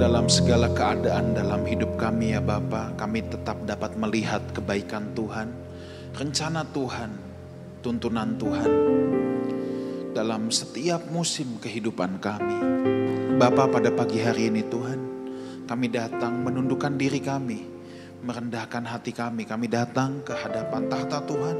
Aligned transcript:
dalam 0.00 0.32
segala 0.32 0.72
keadaan 0.72 1.36
dalam 1.36 1.60
hidup 1.68 2.00
kami 2.00 2.32
ya 2.32 2.40
Bapa, 2.40 2.96
kami 2.96 3.20
tetap 3.20 3.60
dapat 3.68 4.00
melihat 4.00 4.40
kebaikan 4.56 5.12
Tuhan, 5.12 5.52
rencana 6.16 6.64
Tuhan, 6.72 7.12
tuntunan 7.84 8.32
Tuhan 8.40 8.70
dalam 10.16 10.48
setiap 10.48 11.04
musim 11.12 11.60
kehidupan 11.60 12.16
kami. 12.16 12.58
Bapa 13.36 13.68
pada 13.68 13.92
pagi 13.92 14.24
hari 14.24 14.48
ini 14.48 14.64
Tuhan, 14.64 15.00
kami 15.68 15.92
datang 15.92 16.48
menundukkan 16.48 16.96
diri 16.96 17.20
kami, 17.20 17.60
merendahkan 18.24 18.88
hati 18.88 19.12
kami, 19.12 19.44
kami 19.44 19.68
datang 19.68 20.24
ke 20.24 20.32
hadapan 20.32 20.88
tahta 20.88 21.20
Tuhan 21.28 21.56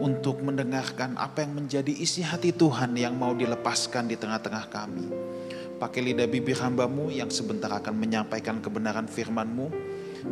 untuk 0.00 0.40
mendengarkan 0.40 1.20
apa 1.20 1.44
yang 1.44 1.60
menjadi 1.60 1.92
isi 1.92 2.24
hati 2.24 2.48
Tuhan 2.48 2.96
yang 2.96 3.12
mau 3.12 3.36
dilepaskan 3.36 4.08
di 4.08 4.16
tengah-tengah 4.16 4.72
kami. 4.72 5.36
Pakai 5.78 6.02
lidah 6.02 6.26
bibir 6.26 6.58
hambamu 6.58 7.06
yang 7.06 7.30
sebentar 7.30 7.70
akan 7.70 7.94
menyampaikan 7.94 8.58
kebenaran 8.58 9.06
firmanmu, 9.06 9.70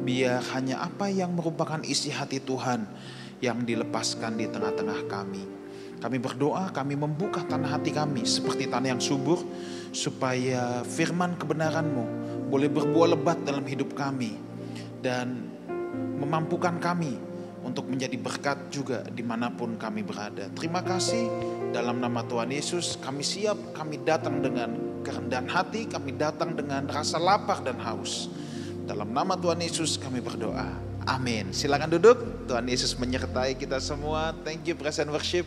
biar 0.03 0.43
hanya 0.59 0.83
apa 0.83 1.07
yang 1.07 1.39
merupakan 1.39 1.79
isi 1.87 2.11
hati 2.11 2.43
Tuhan 2.43 2.83
yang 3.39 3.63
dilepaskan 3.63 4.43
di 4.43 4.51
tengah-tengah 4.51 5.07
kami. 5.07 5.47
Kami 6.03 6.19
berdoa, 6.19 6.75
kami 6.75 6.99
membuka 6.99 7.47
tanah 7.47 7.79
hati 7.79 7.95
kami 7.95 8.27
seperti 8.27 8.67
tanah 8.67 8.99
yang 8.99 9.03
subur, 9.03 9.39
supaya 9.95 10.83
firman 10.83 11.39
kebenaranmu 11.39 12.05
boleh 12.51 12.67
berbuah 12.67 13.15
lebat 13.15 13.39
dalam 13.47 13.63
hidup 13.65 13.95
kami 13.95 14.35
dan 14.99 15.47
memampukan 16.19 16.77
kami 16.83 17.17
untuk 17.67 17.91
menjadi 17.91 18.15
berkat 18.19 18.71
juga 18.71 19.03
di 19.07 19.23
mana 19.27 19.51
pun 19.51 19.75
kami 19.75 20.07
berada. 20.07 20.47
Terima 20.55 20.83
kasih 20.83 21.27
dalam 21.75 21.99
nama 21.99 22.23
Tuhan 22.23 22.55
Yesus 22.55 22.99
kami 23.03 23.27
siap, 23.27 23.59
kami 23.75 24.03
datang 24.07 24.39
dengan 24.39 24.86
kerendahan 25.07 25.47
hati, 25.47 25.87
kami 25.87 26.19
datang 26.19 26.59
dengan 26.59 26.91
rasa 26.91 27.23
lapar 27.23 27.63
dan 27.63 27.79
haus. 27.79 28.27
Dalam 28.83 29.15
nama 29.15 29.39
Tuhan 29.39 29.63
Yesus 29.63 29.95
kami 29.95 30.19
berdoa. 30.19 30.67
Amin. 31.07 31.55
Silakan 31.55 31.95
duduk. 31.95 32.51
Tuhan 32.51 32.67
Yesus 32.67 32.99
menyertai 32.99 33.55
kita 33.55 33.79
semua. 33.79 34.35
Thank 34.43 34.67
you 34.67 34.75
present 34.75 35.07
worship. 35.15 35.47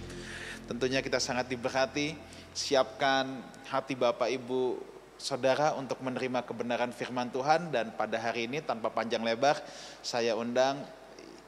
Tentunya 0.72 1.04
kita 1.04 1.20
sangat 1.20 1.52
diberkati. 1.52 2.16
Siapkan 2.56 3.44
hati 3.68 4.00
Bapak 4.00 4.32
Ibu 4.32 4.80
saudara 5.20 5.76
untuk 5.76 6.00
menerima 6.00 6.48
kebenaran 6.48 6.96
firman 6.96 7.28
Tuhan 7.28 7.76
dan 7.76 7.92
pada 8.00 8.16
hari 8.16 8.48
ini 8.48 8.64
tanpa 8.64 8.88
panjang 8.88 9.20
lebar 9.20 9.60
saya 10.00 10.40
undang 10.40 10.80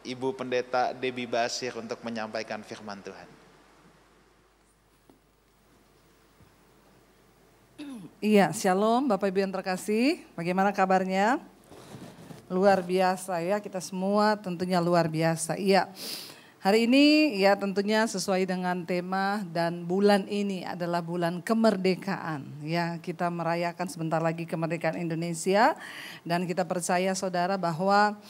Ibu 0.04 0.36
Pendeta 0.36 0.92
Debbie 0.92 1.32
Basir 1.32 1.72
untuk 1.80 2.04
menyampaikan 2.04 2.60
firman 2.68 3.00
Tuhan. 3.00 3.41
Iya, 8.22 8.54
shalom 8.54 9.10
Bapak 9.10 9.34
Ibu 9.34 9.42
yang 9.42 9.50
terkasih. 9.50 10.22
Bagaimana 10.38 10.70
kabarnya? 10.70 11.42
Luar 12.54 12.86
biasa 12.86 13.42
ya, 13.42 13.58
kita 13.58 13.82
semua 13.82 14.38
tentunya 14.38 14.78
luar 14.78 15.10
biasa. 15.10 15.58
Iya. 15.58 15.90
Hari 16.62 16.86
ini 16.86 17.34
ya 17.42 17.58
tentunya 17.58 18.06
sesuai 18.06 18.46
dengan 18.46 18.86
tema 18.86 19.42
dan 19.50 19.90
bulan 19.90 20.30
ini 20.30 20.62
adalah 20.62 21.02
bulan 21.02 21.42
kemerdekaan. 21.42 22.46
Ya, 22.62 23.02
kita 23.02 23.26
merayakan 23.34 23.90
sebentar 23.90 24.22
lagi 24.22 24.46
kemerdekaan 24.46 25.02
Indonesia 25.02 25.74
dan 26.22 26.46
kita 26.46 26.62
percaya 26.62 27.18
Saudara 27.18 27.58
bahwa 27.58 28.22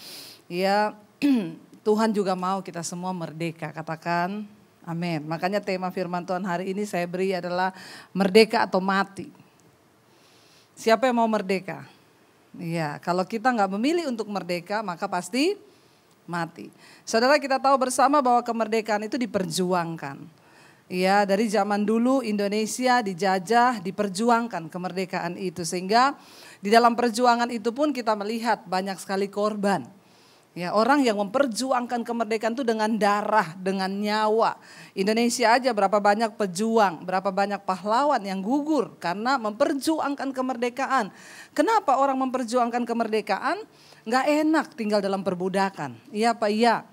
ya 0.48 0.96
Tuhan 1.84 2.16
juga 2.16 2.32
mau 2.32 2.64
kita 2.64 2.80
semua 2.80 3.12
merdeka. 3.12 3.76
Katakan 3.76 4.48
amin. 4.88 5.28
Makanya 5.28 5.60
tema 5.60 5.92
firman 5.92 6.24
Tuhan 6.24 6.48
hari 6.48 6.72
ini 6.72 6.88
saya 6.88 7.04
beri 7.04 7.36
adalah 7.36 7.76
merdeka 8.16 8.64
atau 8.64 8.80
mati. 8.80 9.51
Siapa 10.76 11.08
yang 11.08 11.22
mau 11.22 11.30
merdeka? 11.30 11.86
Iya, 12.58 13.00
kalau 13.00 13.24
kita 13.24 13.48
nggak 13.48 13.72
memilih 13.80 14.12
untuk 14.12 14.28
merdeka, 14.28 14.84
maka 14.84 15.08
pasti 15.08 15.56
mati. 16.28 16.68
Saudara 17.08 17.40
kita 17.40 17.60
tahu 17.60 17.76
bersama 17.80 18.20
bahwa 18.20 18.44
kemerdekaan 18.44 19.08
itu 19.08 19.16
diperjuangkan. 19.16 20.20
Ya, 20.92 21.24
dari 21.24 21.48
zaman 21.48 21.88
dulu 21.88 22.20
Indonesia 22.20 23.00
dijajah, 23.00 23.80
diperjuangkan 23.80 24.68
kemerdekaan 24.68 25.40
itu 25.40 25.64
sehingga 25.64 26.20
di 26.60 26.68
dalam 26.68 27.00
perjuangan 27.00 27.48
itu 27.48 27.72
pun 27.72 27.96
kita 27.96 28.12
melihat 28.20 28.68
banyak 28.68 29.00
sekali 29.00 29.32
korban. 29.32 29.88
Ya, 30.52 30.76
orang 30.76 31.00
yang 31.08 31.16
memperjuangkan 31.16 32.04
kemerdekaan 32.04 32.52
itu 32.52 32.68
dengan 32.68 32.92
darah, 33.00 33.56
dengan 33.56 33.88
nyawa. 33.88 34.60
Indonesia 34.92 35.48
aja 35.56 35.72
berapa 35.72 35.96
banyak 35.96 36.36
pejuang, 36.36 37.08
berapa 37.08 37.32
banyak 37.32 37.64
pahlawan 37.64 38.20
yang 38.20 38.44
gugur 38.44 38.92
karena 39.00 39.40
memperjuangkan 39.40 40.36
kemerdekaan. 40.36 41.08
Kenapa 41.56 41.96
orang 41.96 42.20
memperjuangkan 42.28 42.84
kemerdekaan? 42.84 43.64
Nggak 44.04 44.26
enak 44.44 44.66
tinggal 44.76 45.00
dalam 45.00 45.24
perbudakan. 45.24 45.96
Iya 46.12 46.36
Pak, 46.36 46.52
iya. 46.52 46.84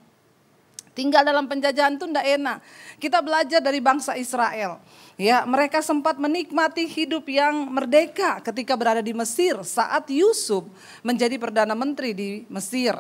Tinggal 0.95 1.27
dalam 1.27 1.51
penjajahan 1.51 1.95
itu 1.95 2.07
nggak 2.11 2.27
enak. 2.39 2.59
Kita 3.03 3.23
belajar 3.23 3.59
dari 3.59 3.83
bangsa 3.83 4.15
Israel. 4.19 4.83
Ya, 5.19 5.43
mereka 5.47 5.83
sempat 5.83 6.15
menikmati 6.15 6.87
hidup 6.87 7.27
yang 7.27 7.71
merdeka 7.75 8.39
ketika 8.39 8.79
berada 8.79 9.03
di 9.03 9.11
Mesir 9.15 9.59
saat 9.67 10.07
Yusuf 10.11 10.67
menjadi 11.03 11.39
perdana 11.39 11.75
menteri 11.75 12.15
di 12.15 12.47
Mesir. 12.47 12.95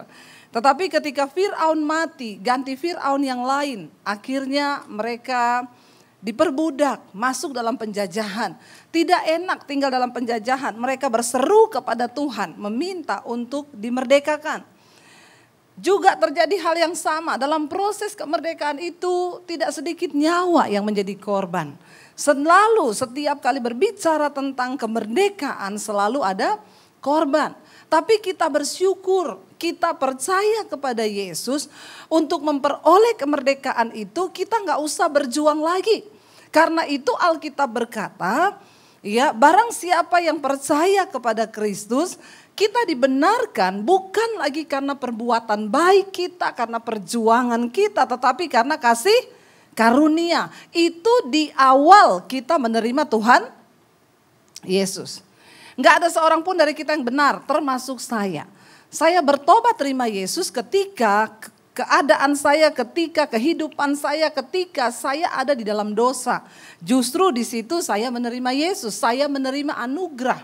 Tetapi 0.48 0.88
ketika 0.88 1.28
Fir'aun 1.28 1.84
mati, 1.84 2.41
ganti 2.41 2.72
Fir'aun 2.72 3.20
yang 3.20 3.44
lain, 3.44 3.92
akhirnya 4.00 4.81
mereka 4.88 5.69
diperbudak, 6.19 7.14
masuk 7.14 7.54
dalam 7.54 7.78
penjajahan. 7.78 8.56
Tidak 8.91 9.22
enak 9.38 9.69
tinggal 9.69 9.92
dalam 9.92 10.10
penjajahan, 10.10 10.75
mereka 10.75 11.06
berseru 11.12 11.70
kepada 11.70 12.08
Tuhan, 12.10 12.56
meminta 12.56 13.22
untuk 13.28 13.70
dimerdekakan. 13.76 14.64
Juga 15.78 16.19
terjadi 16.19 16.58
hal 16.58 16.75
yang 16.75 16.94
sama, 16.98 17.38
dalam 17.38 17.70
proses 17.70 18.19
kemerdekaan 18.19 18.82
itu 18.82 19.38
tidak 19.47 19.70
sedikit 19.70 20.10
nyawa 20.10 20.66
yang 20.66 20.82
menjadi 20.82 21.14
korban. 21.14 21.78
Selalu 22.19 22.91
setiap 22.91 23.38
kali 23.38 23.62
berbicara 23.62 24.26
tentang 24.34 24.75
kemerdekaan 24.75 25.78
selalu 25.78 26.19
ada 26.26 26.58
korban. 26.98 27.54
Tapi 27.88 28.21
kita 28.21 28.44
bersyukur, 28.53 29.41
kita 29.56 29.97
percaya 29.97 30.69
kepada 30.69 31.09
Yesus 31.09 31.72
untuk 32.12 32.44
memperoleh 32.44 33.16
kemerdekaan 33.16 33.97
itu 33.97 34.28
kita 34.28 34.60
nggak 34.60 34.81
usah 34.84 35.09
berjuang 35.09 35.65
lagi. 35.65 36.04
Karena 36.53 36.84
itu 36.84 37.09
Alkitab 37.16 37.69
berkata, 37.72 38.60
ya 39.00 39.32
barang 39.32 39.72
siapa 39.72 40.21
yang 40.21 40.37
percaya 40.41 41.09
kepada 41.09 41.49
Kristus, 41.49 42.21
kita 42.53 42.84
dibenarkan 42.84 43.81
bukan 43.87 44.37
lagi 44.37 44.69
karena 44.69 44.93
perbuatan 44.93 45.72
baik 45.72 46.12
kita, 46.12 46.53
karena 46.53 46.76
perjuangan 46.82 47.72
kita, 47.72 48.05
tetapi 48.05 48.53
karena 48.53 48.76
kasih 48.76 49.16
karunia. 49.72 50.53
Itu 50.76 51.31
di 51.32 51.55
awal 51.56 52.26
kita 52.28 52.60
menerima 52.60 53.09
Tuhan 53.09 53.49
Yesus. 54.66 55.27
Nggak 55.78 55.94
ada 56.02 56.08
seorang 56.10 56.42
pun 56.42 56.58
dari 56.58 56.74
kita 56.74 56.90
yang 56.90 57.06
benar, 57.06 57.38
termasuk 57.46 58.02
saya. 58.02 58.50
Saya 58.90 59.22
bertobat 59.22 59.78
terima 59.78 60.10
Yesus 60.10 60.50
ketika 60.50 61.30
keadaan 61.70 62.34
saya, 62.34 62.74
ketika 62.74 63.30
kehidupan 63.30 63.94
saya, 63.94 64.26
ketika 64.26 64.90
saya 64.90 65.30
ada 65.30 65.54
di 65.54 65.62
dalam 65.62 65.94
dosa. 65.94 66.42
Justru 66.82 67.30
di 67.30 67.46
situ 67.46 67.78
saya 67.78 68.10
menerima 68.10 68.50
Yesus, 68.50 68.98
saya 68.98 69.30
menerima 69.30 69.78
anugerah. 69.78 70.42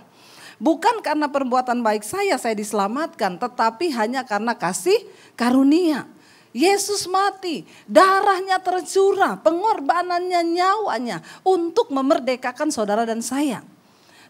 Bukan 0.62 1.02
karena 1.02 1.26
perbuatan 1.26 1.82
baik 1.82 2.06
saya 2.06 2.38
saya 2.38 2.54
diselamatkan, 2.54 3.34
tetapi 3.34 3.90
hanya 3.90 4.22
karena 4.22 4.54
kasih 4.54 5.02
karunia. 5.34 6.06
Yesus 6.54 7.10
mati, 7.10 7.66
darahnya 7.90 8.62
tercurah, 8.62 9.34
pengorbanannya 9.42 10.46
nyawanya 10.46 11.18
untuk 11.42 11.90
memerdekakan 11.90 12.70
saudara 12.70 13.02
dan 13.02 13.18
saya. 13.18 13.73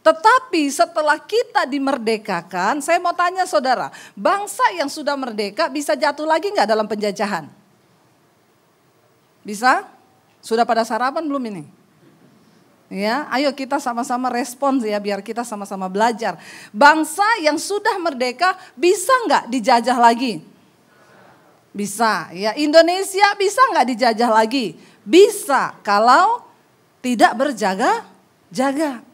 Tetapi 0.04 0.68
setelah 0.68 1.16
kita 1.16 1.64
dimerdekakan, 1.64 2.84
saya 2.84 3.00
mau 3.00 3.16
tanya 3.16 3.48
saudara, 3.48 3.88
bangsa 4.12 4.60
yang 4.76 4.92
sudah 4.92 5.16
merdeka 5.16 5.72
bisa 5.72 5.96
jatuh 5.96 6.28
lagi 6.28 6.52
nggak 6.52 6.68
dalam 6.68 6.84
penjajahan? 6.84 7.48
Bisa? 9.40 9.88
Sudah 10.44 10.68
pada 10.68 10.84
sarapan 10.84 11.24
belum 11.24 11.40
ini? 11.48 11.64
Ya, 12.92 13.24
ayo 13.32 13.48
kita 13.56 13.80
sama-sama 13.80 14.28
respons 14.28 14.84
ya 14.84 15.00
biar 15.00 15.24
kita 15.24 15.40
sama-sama 15.40 15.88
belajar. 15.88 16.36
Bangsa 16.68 17.24
yang 17.40 17.56
sudah 17.56 17.96
merdeka 17.96 18.60
bisa 18.76 19.10
nggak 19.24 19.48
dijajah 19.48 19.96
lagi? 19.96 20.44
Bisa. 21.72 22.28
Ya, 22.36 22.52
Indonesia 22.60 23.24
bisa 23.40 23.64
nggak 23.72 23.88
dijajah 23.88 24.28
lagi? 24.28 24.76
Bisa 25.00 25.80
kalau 25.80 26.44
tidak 27.00 27.32
berjaga-jaga. 27.40 29.13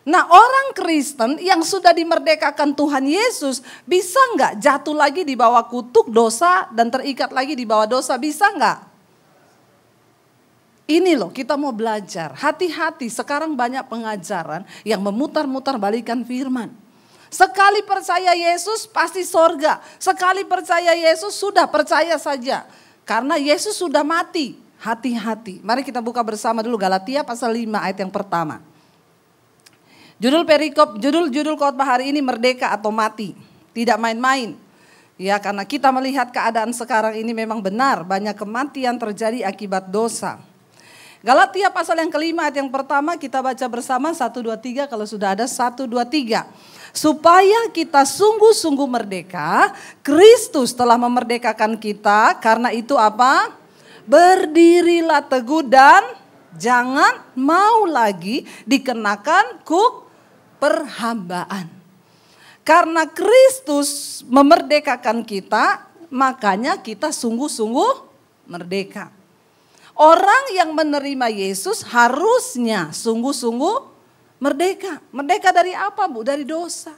Nah 0.00 0.24
orang 0.24 0.72
Kristen 0.72 1.36
yang 1.44 1.60
sudah 1.60 1.92
dimerdekakan 1.92 2.72
Tuhan 2.72 3.04
Yesus 3.04 3.60
bisa 3.84 4.16
nggak 4.32 4.56
jatuh 4.56 4.96
lagi 4.96 5.28
di 5.28 5.36
bawah 5.36 5.68
kutuk 5.68 6.08
dosa 6.08 6.64
dan 6.72 6.88
terikat 6.88 7.28
lagi 7.28 7.52
di 7.52 7.68
bawah 7.68 7.84
dosa 7.84 8.16
bisa 8.16 8.48
nggak? 8.48 8.90
Ini 10.90 11.14
loh 11.20 11.30
kita 11.30 11.54
mau 11.54 11.70
belajar. 11.70 12.34
Hati-hati 12.34 13.12
sekarang 13.12 13.54
banyak 13.54 13.86
pengajaran 13.86 14.66
yang 14.82 15.04
memutar-mutar 15.04 15.78
balikan 15.78 16.24
firman. 16.26 16.72
Sekali 17.30 17.86
percaya 17.86 18.34
Yesus 18.34 18.90
pasti 18.90 19.22
sorga. 19.22 19.78
Sekali 20.02 20.42
percaya 20.42 20.96
Yesus 20.96 21.38
sudah 21.38 21.70
percaya 21.70 22.18
saja. 22.18 22.66
Karena 23.06 23.38
Yesus 23.38 23.78
sudah 23.78 24.02
mati. 24.02 24.58
Hati-hati. 24.82 25.62
Mari 25.62 25.86
kita 25.86 26.02
buka 26.02 26.24
bersama 26.26 26.64
dulu 26.64 26.74
Galatia 26.80 27.22
pasal 27.22 27.54
5 27.54 27.68
ayat 27.86 27.98
yang 28.00 28.10
pertama. 28.10 28.69
Judul 30.20 30.44
perikop, 30.44 31.00
judul-judul 31.00 31.56
khotbah 31.56 31.96
hari 31.96 32.12
ini 32.12 32.20
merdeka 32.20 32.68
atau 32.76 32.92
mati. 32.92 33.32
Tidak 33.72 33.96
main-main. 33.96 34.52
Ya 35.16 35.40
karena 35.40 35.64
kita 35.64 35.88
melihat 35.88 36.28
keadaan 36.28 36.76
sekarang 36.76 37.16
ini 37.16 37.32
memang 37.32 37.64
benar. 37.64 38.04
Banyak 38.04 38.36
kematian 38.36 39.00
terjadi 39.00 39.48
akibat 39.48 39.88
dosa. 39.88 40.36
Galatia 41.24 41.72
pasal 41.72 42.00
yang 42.00 42.12
kelima 42.12 42.48
ayat 42.48 42.60
yang 42.60 42.68
pertama 42.72 43.16
kita 43.16 43.40
baca 43.44 43.64
bersama 43.68 44.12
1, 44.12 44.28
2, 44.32 44.56
3 44.56 44.92
kalau 44.92 45.04
sudah 45.08 45.32
ada 45.32 45.48
1, 45.48 45.88
2, 45.88 45.88
3. 45.88 46.44
Supaya 46.92 47.68
kita 47.72 48.04
sungguh-sungguh 48.04 48.88
merdeka, 48.88 49.72
Kristus 50.04 50.76
telah 50.76 51.00
memerdekakan 51.00 51.80
kita 51.80 52.36
karena 52.44 52.72
itu 52.76 52.96
apa? 52.96 53.56
Berdirilah 54.04 55.24
teguh 55.24 55.64
dan 55.64 56.04
jangan 56.56 57.24
mau 57.36 57.88
lagi 57.88 58.44
dikenakan 58.68 59.64
kuk 59.64 60.09
perhambaan. 60.60 61.66
Karena 62.60 63.08
Kristus 63.08 64.20
memerdekakan 64.28 65.24
kita, 65.24 65.88
makanya 66.12 66.78
kita 66.78 67.10
sungguh-sungguh 67.10 68.06
merdeka. 68.46 69.08
Orang 69.96 70.54
yang 70.54 70.72
menerima 70.76 71.28
Yesus 71.32 71.82
harusnya 71.88 72.92
sungguh-sungguh 72.92 73.76
merdeka. 74.40 75.00
Merdeka 75.12 75.50
dari 75.50 75.76
apa 75.76 76.08
bu? 76.08 76.24
Dari 76.24 76.44
dosa. 76.44 76.96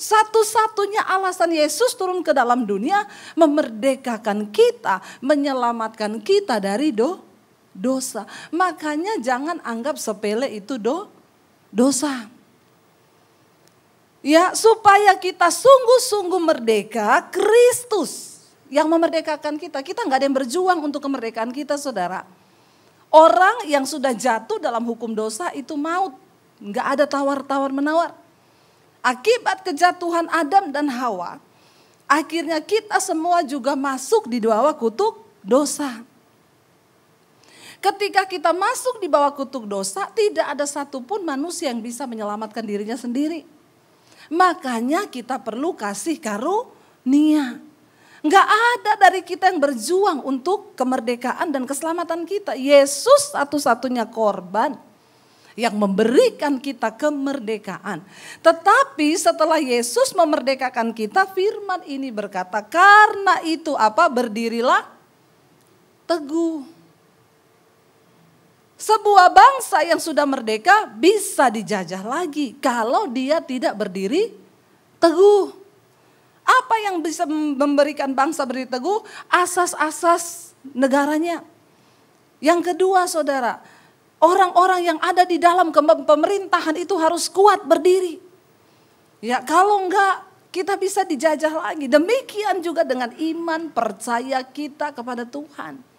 Satu-satunya 0.00 1.04
alasan 1.04 1.52
Yesus 1.52 1.92
turun 1.92 2.24
ke 2.24 2.32
dalam 2.32 2.64
dunia 2.64 3.04
memerdekakan 3.36 4.48
kita, 4.48 5.04
menyelamatkan 5.20 6.24
kita 6.24 6.56
dari 6.56 6.88
do, 6.88 7.20
dosa. 7.76 8.24
Makanya 8.48 9.20
jangan 9.20 9.60
anggap 9.60 10.00
sepele 10.00 10.48
itu 10.48 10.80
do, 10.80 11.04
dosa. 11.68 12.39
Ya, 14.20 14.52
supaya 14.52 15.16
kita 15.16 15.48
sungguh-sungguh 15.48 16.40
merdeka, 16.44 17.24
Kristus 17.32 18.44
yang 18.68 18.84
memerdekakan 18.86 19.56
kita. 19.56 19.80
Kita 19.80 20.04
nggak 20.04 20.18
ada 20.20 20.26
yang 20.28 20.36
berjuang 20.36 20.78
untuk 20.84 21.00
kemerdekaan 21.00 21.48
kita 21.56 21.80
saudara. 21.80 22.28
Orang 23.08 23.66
yang 23.66 23.88
sudah 23.88 24.12
jatuh 24.12 24.60
dalam 24.60 24.84
hukum 24.84 25.16
dosa 25.16 25.50
itu 25.56 25.74
maut. 25.74 26.14
Nggak 26.60 26.86
ada 26.86 27.04
tawar-tawar 27.08 27.72
menawar. 27.72 28.12
Akibat 29.00 29.64
kejatuhan 29.64 30.28
Adam 30.28 30.68
dan 30.68 30.92
Hawa, 30.92 31.40
akhirnya 32.04 32.60
kita 32.60 33.00
semua 33.00 33.40
juga 33.40 33.72
masuk 33.72 34.28
di 34.28 34.44
bawah 34.44 34.76
kutuk 34.76 35.24
dosa. 35.40 36.04
Ketika 37.80 38.28
kita 38.28 38.52
masuk 38.52 39.00
di 39.00 39.08
bawah 39.08 39.32
kutuk 39.32 39.64
dosa, 39.64 40.04
tidak 40.12 40.52
ada 40.52 40.68
satupun 40.68 41.24
manusia 41.24 41.72
yang 41.72 41.80
bisa 41.80 42.04
menyelamatkan 42.04 42.60
dirinya 42.60 42.92
sendiri. 42.92 43.48
Makanya 44.30 45.10
kita 45.10 45.42
perlu 45.42 45.74
kasih 45.74 46.22
karunia. 46.22 47.58
Enggak 48.20 48.46
ada 48.46 48.92
dari 49.08 49.24
kita 49.24 49.50
yang 49.50 49.58
berjuang 49.58 50.20
untuk 50.22 50.76
kemerdekaan 50.76 51.50
dan 51.50 51.64
keselamatan 51.66 52.28
kita. 52.28 52.54
Yesus 52.54 53.32
satu-satunya 53.34 54.06
korban 54.12 54.76
yang 55.58 55.74
memberikan 55.74 56.60
kita 56.62 56.94
kemerdekaan. 56.94 58.04
Tetapi 58.44 59.08
setelah 59.18 59.58
Yesus 59.58 60.14
memerdekakan 60.14 60.94
kita, 60.94 61.26
firman 61.32 61.82
ini 61.88 62.12
berkata, 62.14 62.62
karena 62.62 63.42
itu 63.42 63.74
apa? 63.74 64.06
Berdirilah 64.06 64.84
teguh. 66.06 66.79
Sebuah 68.80 69.28
bangsa 69.28 69.84
yang 69.84 70.00
sudah 70.00 70.24
merdeka 70.24 70.88
bisa 70.88 71.52
dijajah 71.52 72.00
lagi 72.00 72.56
kalau 72.64 73.04
dia 73.12 73.36
tidak 73.44 73.76
berdiri 73.76 74.32
teguh. 74.96 75.52
Apa 76.48 76.88
yang 76.88 77.04
bisa 77.04 77.28
memberikan 77.28 78.16
bangsa 78.16 78.48
berdiri 78.48 78.72
teguh? 78.72 79.04
Asas-asas 79.28 80.56
negaranya. 80.72 81.44
Yang 82.40 82.72
kedua 82.72 83.04
saudara, 83.04 83.60
orang-orang 84.16 84.96
yang 84.96 84.98
ada 85.04 85.28
di 85.28 85.36
dalam 85.36 85.76
pemerintahan 85.76 86.80
itu 86.80 86.96
harus 86.96 87.28
kuat 87.28 87.68
berdiri. 87.68 88.16
Ya 89.20 89.44
kalau 89.44 89.84
enggak 89.84 90.24
kita 90.48 90.80
bisa 90.80 91.04
dijajah 91.04 91.52
lagi. 91.52 91.84
Demikian 91.84 92.64
juga 92.64 92.80
dengan 92.88 93.12
iman 93.12 93.68
percaya 93.68 94.40
kita 94.40 94.96
kepada 94.96 95.28
Tuhan. 95.28 95.89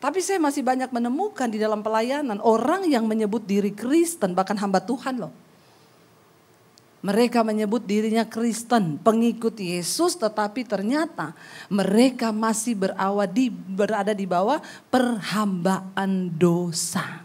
Tapi 0.00 0.24
saya 0.24 0.40
masih 0.40 0.64
banyak 0.64 0.88
menemukan 0.88 1.44
di 1.52 1.60
dalam 1.60 1.84
pelayanan 1.84 2.40
orang 2.40 2.88
yang 2.88 3.04
menyebut 3.04 3.44
diri 3.44 3.68
Kristen 3.76 4.32
bahkan 4.32 4.56
hamba 4.56 4.80
Tuhan 4.80 5.20
loh. 5.20 5.32
Mereka 7.00 7.40
menyebut 7.40 7.80
dirinya 7.88 8.28
Kristen, 8.28 9.00
pengikut 9.00 9.56
Yesus, 9.56 10.20
tetapi 10.20 10.68
ternyata 10.68 11.32
mereka 11.72 12.28
masih 12.28 12.76
berawadi, 12.76 13.48
berada 13.48 14.12
di 14.12 14.28
bawah 14.28 14.60
perhambaan 14.92 16.28
dosa. 16.36 17.24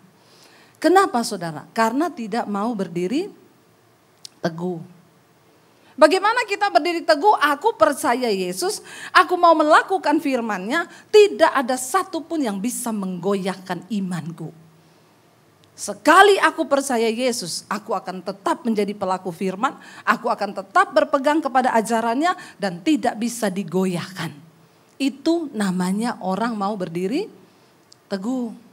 Kenapa 0.79 1.27
saudara? 1.27 1.67
Karena 1.75 2.07
tidak 2.07 2.47
mau 2.47 2.71
berdiri 2.71 3.27
teguh. 4.39 4.94
Bagaimana 5.95 6.43
kita 6.43 6.67
berdiri 6.67 7.07
teguh? 7.07 7.39
Aku 7.39 7.71
percaya 7.79 8.27
Yesus, 8.27 8.83
aku 9.15 9.39
mau 9.39 9.55
melakukan 9.55 10.19
firman-Nya, 10.19 10.91
tidak 11.07 11.51
ada 11.55 11.79
satupun 11.79 12.43
yang 12.43 12.59
bisa 12.59 12.91
menggoyahkan 12.91 13.87
imanku. 13.87 14.51
Sekali 15.75 16.35
aku 16.39 16.67
percaya 16.67 17.07
Yesus, 17.07 17.63
aku 17.71 17.95
akan 17.95 18.23
tetap 18.23 18.63
menjadi 18.67 18.91
pelaku 18.95 19.31
firman, 19.31 19.75
aku 20.07 20.27
akan 20.27 20.55
tetap 20.55 20.91
berpegang 20.91 21.39
kepada 21.39 21.71
ajarannya 21.75 22.35
dan 22.59 22.83
tidak 22.83 23.15
bisa 23.15 23.47
digoyahkan. 23.47 24.31
Itu 24.99 25.51
namanya 25.51 26.19
orang 26.23 26.55
mau 26.59 26.75
berdiri 26.79 27.27
teguh. 28.07 28.64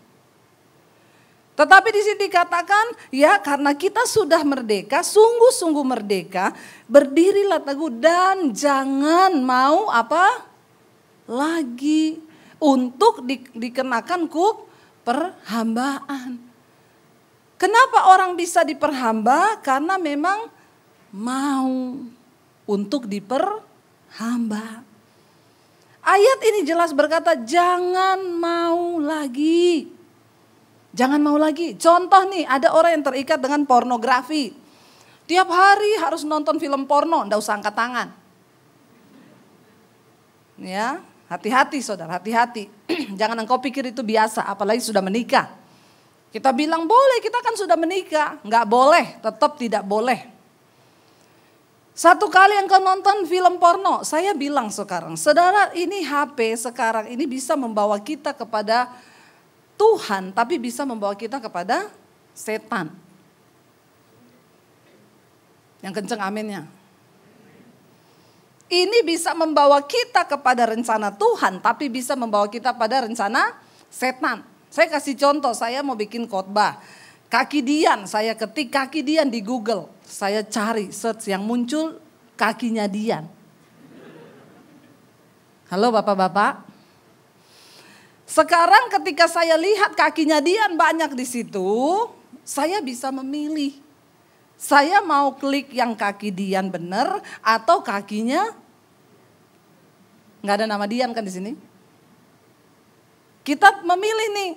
Tetapi 1.62 1.94
di 1.94 2.02
sini 2.02 2.26
dikatakan, 2.26 2.86
ya 3.14 3.38
karena 3.38 3.70
kita 3.70 4.02
sudah 4.02 4.42
merdeka, 4.42 4.98
sungguh-sungguh 5.06 5.86
merdeka, 5.86 6.50
berdirilah 6.90 7.62
teguh 7.62 8.02
dan 8.02 8.50
jangan 8.50 9.38
mau 9.38 9.86
apa? 9.86 10.42
Lagi 11.30 12.18
untuk 12.58 13.22
di, 13.22 13.46
dikenakan 13.54 14.26
kuk 14.26 14.66
perhambaan. 15.06 16.42
Kenapa 17.54 18.10
orang 18.10 18.34
bisa 18.34 18.66
diperhamba? 18.66 19.62
Karena 19.62 20.02
memang 20.02 20.50
mau 21.14 21.94
untuk 22.66 23.06
diperhamba. 23.06 24.82
Ayat 26.02 26.38
ini 26.42 26.66
jelas 26.66 26.90
berkata 26.90 27.38
jangan 27.38 28.18
mau 28.34 28.98
lagi. 28.98 30.01
Jangan 30.92 31.20
mau 31.24 31.40
lagi. 31.40 31.72
Contoh 31.80 32.22
nih 32.28 32.44
ada 32.44 32.76
orang 32.76 33.00
yang 33.00 33.04
terikat 33.04 33.40
dengan 33.40 33.64
pornografi. 33.64 34.52
Tiap 35.24 35.48
hari 35.48 35.96
harus 35.96 36.28
nonton 36.28 36.60
film 36.60 36.84
porno, 36.84 37.24
ndak 37.24 37.40
usah 37.40 37.56
angkat 37.56 37.72
tangan. 37.72 38.08
Ya, 40.60 41.00
hati-hati 41.32 41.80
saudara, 41.80 42.20
hati-hati. 42.20 42.68
Jangan 43.20 43.40
engkau 43.40 43.56
pikir 43.56 43.88
itu 43.88 44.04
biasa, 44.04 44.44
apalagi 44.44 44.84
sudah 44.84 45.00
menikah. 45.00 45.48
Kita 46.28 46.52
bilang 46.52 46.84
boleh, 46.84 47.24
kita 47.24 47.40
kan 47.40 47.56
sudah 47.56 47.76
menikah. 47.80 48.40
Nggak 48.44 48.66
boleh, 48.68 49.04
tetap 49.24 49.56
tidak 49.56 49.84
boleh. 49.88 50.32
Satu 51.92 52.32
kali 52.32 52.56
yang 52.56 52.68
kau 52.68 52.80
nonton 52.80 53.28
film 53.28 53.60
porno, 53.60 54.00
saya 54.00 54.32
bilang 54.32 54.72
sekarang, 54.72 55.12
saudara 55.20 55.76
ini 55.76 56.00
HP 56.00 56.56
sekarang 56.56 57.04
ini 57.12 57.28
bisa 57.28 57.52
membawa 57.52 58.00
kita 58.00 58.32
kepada 58.32 58.88
Tuhan, 59.82 60.30
tapi 60.30 60.62
bisa 60.62 60.86
membawa 60.86 61.18
kita 61.18 61.42
kepada 61.42 61.90
setan. 62.30 62.94
Yang 65.82 65.98
kenceng 65.98 66.22
aminnya. 66.22 66.70
Ini 68.70 69.02
bisa 69.02 69.34
membawa 69.34 69.82
kita 69.82 70.22
kepada 70.22 70.70
rencana 70.70 71.10
Tuhan, 71.10 71.58
tapi 71.58 71.90
bisa 71.90 72.14
membawa 72.14 72.46
kita 72.46 72.70
pada 72.70 73.02
rencana 73.02 73.58
setan. 73.90 74.46
Saya 74.70 74.86
kasih 74.86 75.18
contoh, 75.18 75.50
saya 75.50 75.82
mau 75.82 75.98
bikin 75.98 76.30
khotbah. 76.30 76.78
Kaki 77.26 77.60
Dian, 77.66 78.06
saya 78.06 78.38
ketik 78.38 78.70
kaki 78.70 79.02
Dian 79.02 79.26
di 79.26 79.42
Google. 79.42 79.90
Saya 80.06 80.46
cari 80.46 80.94
search 80.94 81.26
yang 81.26 81.42
muncul 81.42 81.98
kakinya 82.38 82.86
Dian. 82.86 83.26
Halo 85.68 85.90
Bapak-bapak. 85.90 86.71
Sekarang 88.32 88.88
ketika 88.88 89.28
saya 89.28 89.60
lihat 89.60 89.92
kakinya 89.92 90.40
Dian 90.40 90.72
banyak 90.72 91.12
di 91.12 91.28
situ, 91.28 91.68
saya 92.40 92.80
bisa 92.80 93.12
memilih. 93.12 93.76
Saya 94.56 95.04
mau 95.04 95.36
klik 95.36 95.68
yang 95.68 95.92
kaki 95.92 96.32
Dian 96.32 96.72
benar 96.72 97.20
atau 97.44 97.84
kakinya 97.84 98.56
nggak 100.40 100.64
ada 100.64 100.64
nama 100.64 100.88
Dian 100.88 101.12
kan 101.12 101.28
di 101.28 101.32
sini? 101.34 101.52
Kita 103.44 103.84
memilih 103.84 104.28
nih. 104.32 104.52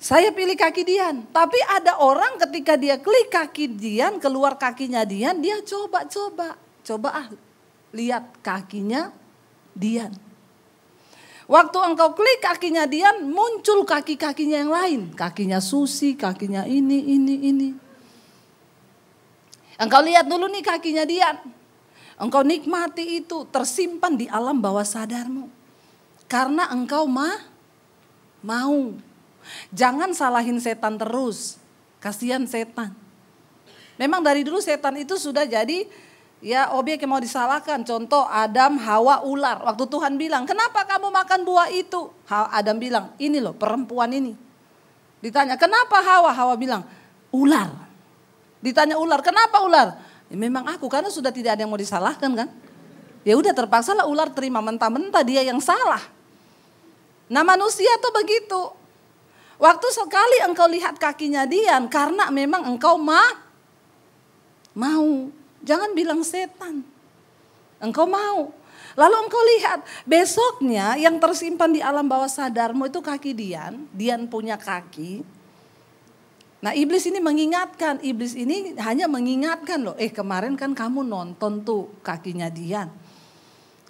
Saya 0.00 0.32
pilih 0.32 0.56
kaki 0.56 0.88
Dian, 0.88 1.20
tapi 1.36 1.60
ada 1.68 2.00
orang 2.00 2.40
ketika 2.48 2.80
dia 2.80 2.96
klik 2.96 3.28
kaki 3.28 3.76
Dian, 3.76 4.16
keluar 4.16 4.56
kakinya 4.56 5.04
Dian, 5.04 5.36
dia 5.36 5.60
coba-coba, 5.60 6.56
coba 6.80 7.08
ah 7.12 7.28
lihat 7.92 8.40
kakinya 8.40 9.12
Dian. 9.76 10.16
Waktu 11.44 11.76
engkau 11.76 12.16
klik 12.16 12.40
kakinya 12.40 12.88
Dian, 12.88 13.28
muncul 13.28 13.84
kaki-kakinya 13.84 14.64
yang 14.64 14.72
lain. 14.72 15.00
Kakinya 15.12 15.60
Susi, 15.60 16.16
kakinya 16.16 16.64
ini, 16.64 17.04
ini, 17.04 17.34
ini. 17.52 17.70
Engkau 19.76 20.00
lihat 20.00 20.24
dulu 20.24 20.48
nih 20.48 20.64
kakinya 20.64 21.04
Dian. 21.04 21.36
Engkau 22.16 22.40
nikmati 22.46 23.20
itu 23.20 23.44
tersimpan 23.52 24.16
di 24.16 24.24
alam 24.30 24.62
bawah 24.62 24.86
sadarmu. 24.86 25.50
Karena 26.30 26.72
engkau 26.72 27.04
mah 27.04 27.44
mau. 28.40 28.96
Jangan 29.68 30.16
salahin 30.16 30.56
setan 30.56 30.96
terus. 30.96 31.60
Kasihan 32.00 32.48
setan. 32.48 32.96
Memang 34.00 34.24
dari 34.24 34.42
dulu 34.48 34.64
setan 34.64 34.96
itu 34.96 35.20
sudah 35.20 35.44
jadi 35.44 35.84
ya 36.44 36.68
objek 36.76 37.00
yang 37.00 37.16
mau 37.16 37.22
disalahkan. 37.24 37.80
Contoh 37.88 38.28
Adam, 38.28 38.76
Hawa, 38.76 39.24
ular. 39.24 39.64
Waktu 39.64 39.88
Tuhan 39.88 40.20
bilang, 40.20 40.44
kenapa 40.44 40.84
kamu 40.84 41.08
makan 41.08 41.40
buah 41.48 41.72
itu? 41.72 42.12
Adam 42.28 42.76
bilang, 42.76 43.16
ini 43.16 43.40
loh 43.40 43.56
perempuan 43.56 44.12
ini. 44.12 44.36
Ditanya, 45.24 45.56
kenapa 45.56 46.04
Hawa? 46.04 46.36
Hawa 46.36 46.54
bilang, 46.60 46.84
ular. 47.32 47.72
Ditanya 48.60 49.00
ular, 49.00 49.24
kenapa 49.24 49.64
ular? 49.64 49.96
Ya, 50.28 50.36
memang 50.36 50.68
aku 50.68 50.84
karena 50.92 51.08
sudah 51.08 51.32
tidak 51.32 51.56
ada 51.56 51.64
yang 51.64 51.72
mau 51.72 51.80
disalahkan 51.80 52.28
kan. 52.36 52.48
Ya 53.24 53.40
udah 53.40 53.56
terpaksa 53.56 53.96
lah 53.96 54.04
ular 54.04 54.28
terima 54.36 54.60
mentah-mentah 54.60 55.24
dia 55.24 55.40
yang 55.40 55.56
salah. 55.56 56.00
Nah 57.32 57.40
manusia 57.40 57.88
tuh 58.04 58.12
begitu. 58.12 58.62
Waktu 59.56 59.88
sekali 59.96 60.44
engkau 60.44 60.68
lihat 60.68 61.00
kakinya 61.00 61.48
Dian 61.48 61.88
karena 61.88 62.28
memang 62.28 62.68
engkau 62.68 63.00
ma 63.00 63.24
mau. 64.76 65.32
Jangan 65.64 65.96
bilang 65.96 66.20
setan. 66.20 66.84
Engkau 67.80 68.04
mau. 68.04 68.52
Lalu 68.94 69.16
engkau 69.26 69.42
lihat 69.58 69.82
besoknya 70.06 70.94
yang 70.94 71.18
tersimpan 71.18 71.74
di 71.74 71.82
alam 71.82 72.06
bawah 72.06 72.30
sadarmu 72.30 72.86
itu 72.86 73.02
kaki 73.02 73.34
Dian. 73.34 73.90
Dian 73.90 74.30
punya 74.30 74.54
kaki. 74.54 75.24
Nah 76.64 76.72
iblis 76.72 77.04
ini 77.04 77.20
mengingatkan, 77.20 78.00
iblis 78.00 78.32
ini 78.32 78.72
hanya 78.80 79.04
mengingatkan 79.04 79.84
loh, 79.84 79.92
eh 80.00 80.08
kemarin 80.08 80.56
kan 80.56 80.72
kamu 80.72 81.04
nonton 81.04 81.60
tuh 81.60 81.92
kakinya 82.00 82.48
Dian. 82.48 82.88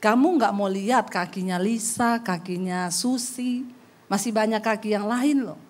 Kamu 0.03 0.27
nggak 0.41 0.53
mau 0.57 0.67
lihat 0.67 1.07
kakinya 1.07 1.55
Lisa, 1.61 2.19
kakinya 2.19 2.91
Susi, 2.91 3.63
masih 4.11 4.35
banyak 4.35 4.59
kaki 4.59 4.91
yang 4.91 5.07
lain 5.07 5.47
loh. 5.47 5.61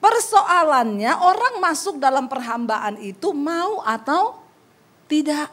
Persoalannya 0.00 1.12
orang 1.20 1.60
masuk 1.60 2.00
dalam 2.00 2.30
perhambaan 2.30 2.96
itu 3.02 3.34
mau 3.36 3.82
atau 3.84 4.37
tidak. 5.08 5.48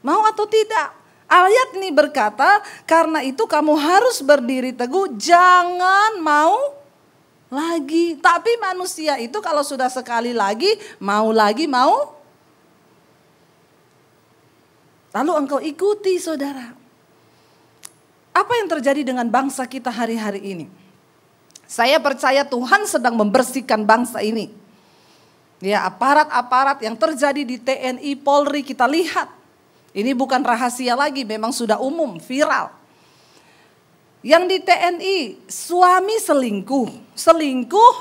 Mau 0.00 0.22
atau 0.24 0.46
tidak. 0.46 0.94
Ayat 1.24 1.74
ini 1.80 1.90
berkata, 1.90 2.62
karena 2.86 3.24
itu 3.24 3.42
kamu 3.48 3.74
harus 3.74 4.22
berdiri 4.22 4.70
teguh, 4.70 5.18
jangan 5.18 6.20
mau 6.22 6.78
lagi. 7.50 8.14
Tapi 8.20 8.60
manusia 8.60 9.18
itu 9.18 9.40
kalau 9.42 9.66
sudah 9.66 9.90
sekali 9.90 10.30
lagi, 10.30 10.78
mau 11.02 11.34
lagi, 11.34 11.66
mau. 11.66 12.14
Lalu 15.16 15.32
engkau 15.34 15.60
ikuti 15.62 16.20
saudara. 16.22 16.74
Apa 18.34 18.52
yang 18.58 18.66
terjadi 18.66 19.06
dengan 19.06 19.30
bangsa 19.30 19.62
kita 19.64 19.88
hari-hari 19.88 20.42
ini? 20.42 20.66
Saya 21.64 22.02
percaya 22.02 22.42
Tuhan 22.44 22.84
sedang 22.84 23.16
membersihkan 23.16 23.86
bangsa 23.86 24.20
ini. 24.20 24.63
Ya, 25.62 25.86
aparat-aparat 25.86 26.82
yang 26.82 26.98
terjadi 26.98 27.42
di 27.46 27.56
TNI, 27.62 28.10
Polri 28.18 28.66
kita 28.66 28.90
lihat. 28.90 29.30
Ini 29.94 30.10
bukan 30.10 30.42
rahasia 30.42 30.98
lagi, 30.98 31.22
memang 31.22 31.54
sudah 31.54 31.78
umum, 31.78 32.18
viral. 32.18 32.74
Yang 34.24 34.44
di 34.50 34.58
TNI 34.64 35.18
suami 35.46 36.16
selingkuh, 36.18 37.14
selingkuh 37.14 37.94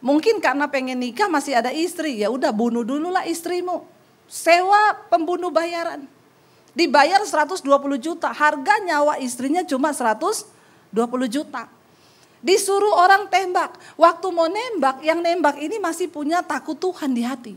mungkin 0.00 0.38
karena 0.38 0.70
pengen 0.70 1.02
nikah 1.02 1.26
masih 1.26 1.58
ada 1.58 1.74
istri, 1.74 2.22
ya 2.22 2.30
udah 2.30 2.54
bunuh 2.54 2.86
dulu 2.86 3.10
lah 3.12 3.26
istrimu. 3.26 3.84
Sewa 4.30 4.96
pembunuh 5.12 5.52
bayaran. 5.52 6.06
Dibayar 6.72 7.18
120 7.26 7.66
juta, 7.98 8.30
harga 8.30 8.74
nyawa 8.78 9.18
istrinya 9.18 9.66
cuma 9.66 9.90
120 9.90 10.46
juta. 11.26 11.77
Disuruh 12.38 12.94
orang 12.94 13.26
tembak, 13.26 13.74
waktu 13.98 14.26
mau 14.30 14.46
nembak, 14.46 15.02
yang 15.02 15.18
nembak 15.18 15.58
ini 15.58 15.82
masih 15.82 16.06
punya 16.06 16.38
takut 16.42 16.78
Tuhan 16.78 17.10
di 17.10 17.22
hati. 17.26 17.54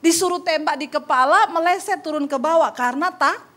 Disuruh 0.00 0.40
tembak 0.40 0.78
di 0.78 0.86
kepala, 0.86 1.50
meleset 1.50 2.00
turun 2.00 2.24
ke 2.30 2.38
bawah 2.38 2.70
karena 2.72 3.10
tak 3.10 3.50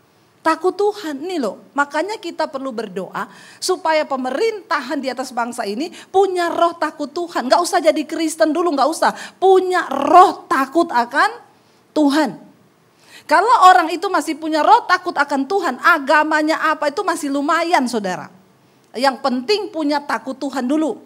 Takut 0.44 0.76
Tuhan 0.76 1.24
nih 1.24 1.40
loh. 1.40 1.56
Makanya 1.72 2.20
kita 2.20 2.44
perlu 2.52 2.68
berdoa 2.68 3.32
supaya 3.56 4.04
pemerintahan 4.04 5.00
di 5.00 5.08
atas 5.08 5.32
bangsa 5.32 5.64
ini 5.64 5.88
punya 6.12 6.52
roh 6.52 6.76
takut 6.76 7.08
Tuhan. 7.08 7.48
Gak 7.48 7.64
usah 7.64 7.80
jadi 7.80 8.04
Kristen 8.04 8.52
dulu, 8.52 8.76
gak 8.76 8.84
usah. 8.92 9.16
Punya 9.40 9.88
roh 9.88 10.44
takut 10.44 10.92
akan 10.92 11.32
Tuhan. 11.96 12.36
Kalau 13.24 13.72
orang 13.72 13.88
itu 13.88 14.04
masih 14.12 14.36
punya 14.36 14.60
roh 14.60 14.84
takut 14.84 15.16
akan 15.16 15.48
Tuhan, 15.48 15.80
agamanya 15.80 16.60
apa 16.60 16.92
itu 16.92 17.00
masih 17.00 17.32
lumayan 17.32 17.88
saudara. 17.88 18.28
Yang 18.94 19.16
penting 19.20 19.70
punya 19.74 19.98
takut 20.02 20.38
Tuhan 20.38 20.66
dulu. 20.66 21.02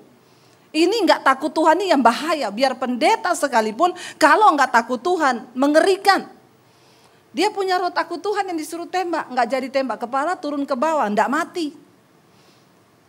Ini 0.69 0.97
nggak 1.09 1.25
takut 1.25 1.49
Tuhan 1.49 1.81
ini 1.81 1.91
yang 1.91 2.05
bahaya. 2.05 2.53
Biar 2.53 2.77
pendeta 2.77 3.33
sekalipun 3.33 3.97
kalau 4.21 4.53
nggak 4.53 4.69
takut 4.69 5.01
Tuhan 5.01 5.49
mengerikan. 5.57 6.29
Dia 7.33 7.53
punya 7.53 7.77
roh 7.77 7.93
takut 7.93 8.21
Tuhan 8.21 8.51
yang 8.53 8.59
disuruh 8.59 8.89
tembak, 8.89 9.29
nggak 9.29 9.47
jadi 9.49 9.69
tembak 9.69 10.01
kepala 10.01 10.35
turun 10.37 10.65
ke 10.65 10.73
bawah, 10.73 11.05
nggak 11.09 11.29
mati. 11.29 11.77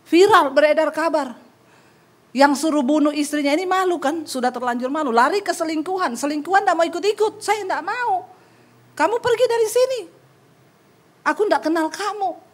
Viral 0.08 0.52
beredar 0.52 0.88
kabar. 0.92 1.36
Yang 2.30 2.62
suruh 2.62 2.84
bunuh 2.84 3.10
istrinya 3.10 3.50
ini 3.50 3.66
malu 3.66 3.98
kan, 3.98 4.22
sudah 4.22 4.54
terlanjur 4.54 4.86
malu, 4.86 5.10
lari 5.10 5.42
ke 5.42 5.50
selingkuhan. 5.50 6.14
Selingkuhan 6.14 6.62
nggak 6.62 6.76
mau 6.78 6.86
ikut-ikut, 6.86 7.42
saya 7.42 7.64
nggak 7.66 7.82
mau. 7.82 8.28
Kamu 8.94 9.16
pergi 9.18 9.44
dari 9.50 9.68
sini. 9.68 10.00
Aku 11.26 11.48
nggak 11.48 11.66
kenal 11.66 11.90
kamu. 11.90 12.49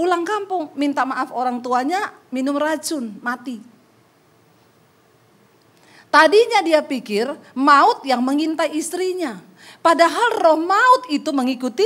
Pulang 0.00 0.24
kampung, 0.24 0.72
minta 0.80 1.04
maaf 1.04 1.28
orang 1.28 1.60
tuanya, 1.60 2.08
minum 2.32 2.56
racun, 2.56 3.20
mati. 3.20 3.60
Tadinya 6.08 6.64
dia 6.64 6.80
pikir 6.80 7.28
maut 7.52 8.00
yang 8.08 8.24
mengintai 8.24 8.72
istrinya. 8.80 9.36
Padahal 9.84 10.40
roh 10.40 10.56
maut 10.56 11.04
itu 11.12 11.28
mengikuti 11.36 11.84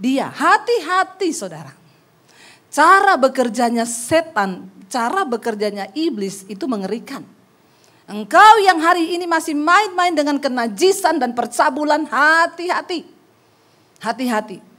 dia. 0.00 0.32
Hati-hati 0.32 1.28
saudara. 1.36 1.76
Cara 2.72 3.20
bekerjanya 3.20 3.84
setan, 3.84 4.72
cara 4.88 5.28
bekerjanya 5.28 5.92
iblis 5.92 6.48
itu 6.48 6.64
mengerikan. 6.64 7.20
Engkau 8.08 8.64
yang 8.64 8.80
hari 8.80 9.12
ini 9.12 9.28
masih 9.28 9.52
main-main 9.52 10.16
dengan 10.16 10.40
kenajisan 10.40 11.20
dan 11.20 11.36
percabulan, 11.36 12.08
hati-hati. 12.08 13.04
Hati-hati. 14.00 14.69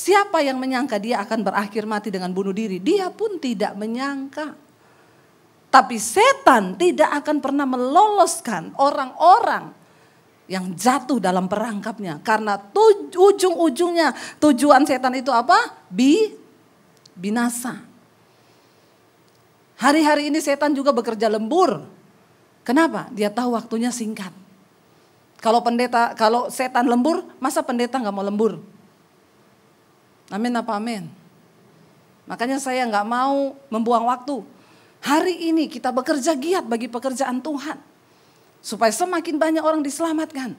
Siapa 0.00 0.40
yang 0.40 0.56
menyangka 0.56 0.96
dia 0.96 1.20
akan 1.20 1.44
berakhir 1.44 1.84
mati 1.84 2.08
dengan 2.08 2.32
bunuh 2.32 2.56
diri? 2.56 2.80
Dia 2.80 3.12
pun 3.12 3.36
tidak 3.36 3.76
menyangka. 3.76 4.56
Tapi 5.68 6.00
setan 6.00 6.80
tidak 6.80 7.20
akan 7.20 7.36
pernah 7.44 7.68
meloloskan 7.68 8.72
orang-orang 8.80 9.76
yang 10.48 10.72
jatuh 10.72 11.20
dalam 11.20 11.52
perangkapnya. 11.52 12.16
Karena 12.24 12.56
tuj, 12.56 13.12
ujung-ujungnya 13.12 14.40
tujuan 14.40 14.88
setan 14.88 15.20
itu 15.20 15.28
apa? 15.28 15.84
Bi, 15.92 16.32
binasa. 17.12 17.84
Hari-hari 19.84 20.32
ini 20.32 20.40
setan 20.40 20.72
juga 20.72 20.96
bekerja 20.96 21.28
lembur. 21.28 21.84
Kenapa? 22.64 23.12
Dia 23.12 23.28
tahu 23.28 23.52
waktunya 23.52 23.92
singkat. 23.92 24.32
Kalau 25.44 25.60
pendeta, 25.60 26.16
kalau 26.16 26.48
setan 26.48 26.88
lembur, 26.88 27.20
masa 27.36 27.60
pendeta 27.60 28.00
nggak 28.00 28.16
mau 28.16 28.24
lembur? 28.24 28.79
Amin 30.30 30.54
apa 30.54 30.78
amin? 30.78 31.10
Makanya 32.30 32.62
saya 32.62 32.86
nggak 32.86 33.06
mau 33.06 33.58
membuang 33.66 34.06
waktu. 34.06 34.46
Hari 35.02 35.50
ini 35.50 35.66
kita 35.66 35.90
bekerja 35.90 36.38
giat 36.38 36.62
bagi 36.62 36.86
pekerjaan 36.86 37.42
Tuhan. 37.42 37.74
Supaya 38.62 38.94
semakin 38.94 39.34
banyak 39.34 39.64
orang 39.64 39.82
diselamatkan. 39.82 40.54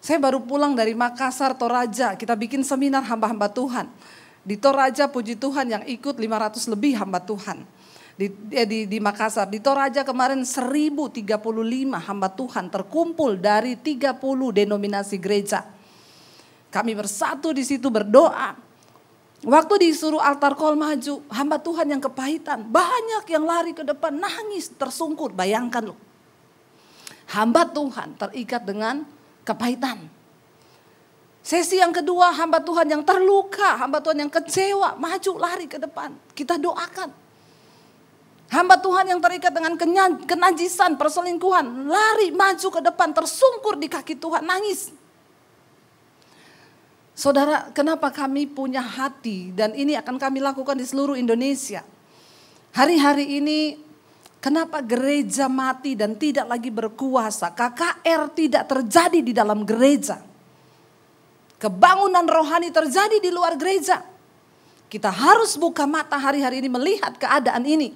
Saya 0.00 0.20
baru 0.20 0.44
pulang 0.44 0.76
dari 0.76 0.92
Makassar, 0.92 1.56
Toraja. 1.56 2.12
Kita 2.16 2.36
bikin 2.36 2.60
seminar 2.60 3.00
hamba-hamba 3.08 3.48
Tuhan. 3.48 3.88
Di 4.44 4.60
Toraja 4.60 5.08
puji 5.08 5.40
Tuhan 5.40 5.72
yang 5.72 5.82
ikut 5.88 6.16
500 6.20 6.68
lebih 6.68 7.00
hamba 7.00 7.20
Tuhan. 7.24 7.64
di, 8.20 8.28
eh, 8.52 8.68
di, 8.68 8.84
di 8.84 9.00
Makassar. 9.00 9.48
Di 9.48 9.64
Toraja 9.64 10.04
kemarin 10.04 10.44
1035 10.44 11.96
hamba 11.96 12.28
Tuhan 12.28 12.68
terkumpul 12.68 13.40
dari 13.40 13.80
30 13.80 14.52
denominasi 14.52 15.16
gereja. 15.16 15.64
Kami 16.68 16.92
bersatu 16.92 17.56
di 17.56 17.64
situ 17.64 17.88
berdoa. 17.88 18.69
Waktu 19.40 19.88
disuruh 19.88 20.20
altar 20.20 20.52
call 20.52 20.76
maju, 20.76 21.24
hamba 21.32 21.56
Tuhan 21.56 21.88
yang 21.88 22.02
kepahitan, 22.04 22.60
banyak 22.68 23.24
yang 23.24 23.44
lari 23.48 23.72
ke 23.72 23.80
depan, 23.80 24.12
nangis, 24.12 24.68
tersungkur. 24.76 25.32
Bayangkan 25.32 25.92
loh. 25.92 25.98
Hamba 27.32 27.64
Tuhan 27.64 28.20
terikat 28.20 28.68
dengan 28.68 29.00
kepahitan. 29.48 29.96
Sesi 31.40 31.80
yang 31.80 31.88
kedua 31.88 32.36
hamba 32.36 32.60
Tuhan 32.60 32.84
yang 32.84 33.00
terluka, 33.00 33.80
hamba 33.80 34.04
Tuhan 34.04 34.28
yang 34.28 34.32
kecewa, 34.32 35.00
maju 35.00 35.32
lari 35.40 35.64
ke 35.64 35.80
depan. 35.80 36.12
Kita 36.36 36.60
doakan. 36.60 37.08
Hamba 38.50 38.76
Tuhan 38.76 39.08
yang 39.08 39.22
terikat 39.24 39.54
dengan 39.54 39.72
kenajisan, 40.26 41.00
perselingkuhan, 41.00 41.88
lari 41.88 42.28
maju 42.34 42.68
ke 42.68 42.80
depan, 42.82 43.14
tersungkur 43.16 43.80
di 43.80 43.88
kaki 43.88 44.20
Tuhan, 44.20 44.44
nangis. 44.44 44.92
Saudara, 47.14 47.68
kenapa 47.74 48.08
kami 48.08 48.48
punya 48.48 48.80
hati 48.80 49.52
dan 49.52 49.76
ini 49.76 49.98
akan 49.98 50.16
kami 50.16 50.40
lakukan 50.40 50.78
di 50.78 50.86
seluruh 50.86 51.18
Indonesia. 51.18 51.84
Hari-hari 52.70 53.42
ini 53.42 53.76
kenapa 54.38 54.80
gereja 54.80 55.50
mati 55.50 55.98
dan 55.98 56.14
tidak 56.16 56.46
lagi 56.48 56.70
berkuasa? 56.70 57.50
KKR 57.52 58.22
tidak 58.32 58.64
terjadi 58.70 59.20
di 59.20 59.32
dalam 59.34 59.66
gereja. 59.66 60.22
Kebangunan 61.60 62.24
rohani 62.24 62.72
terjadi 62.72 63.20
di 63.20 63.28
luar 63.28 63.58
gereja. 63.60 64.00
Kita 64.88 65.12
harus 65.12 65.60
buka 65.60 65.84
mata 65.84 66.16
hari-hari 66.16 66.64
ini 66.64 66.72
melihat 66.72 67.14
keadaan 67.20 67.62
ini. 67.68 67.92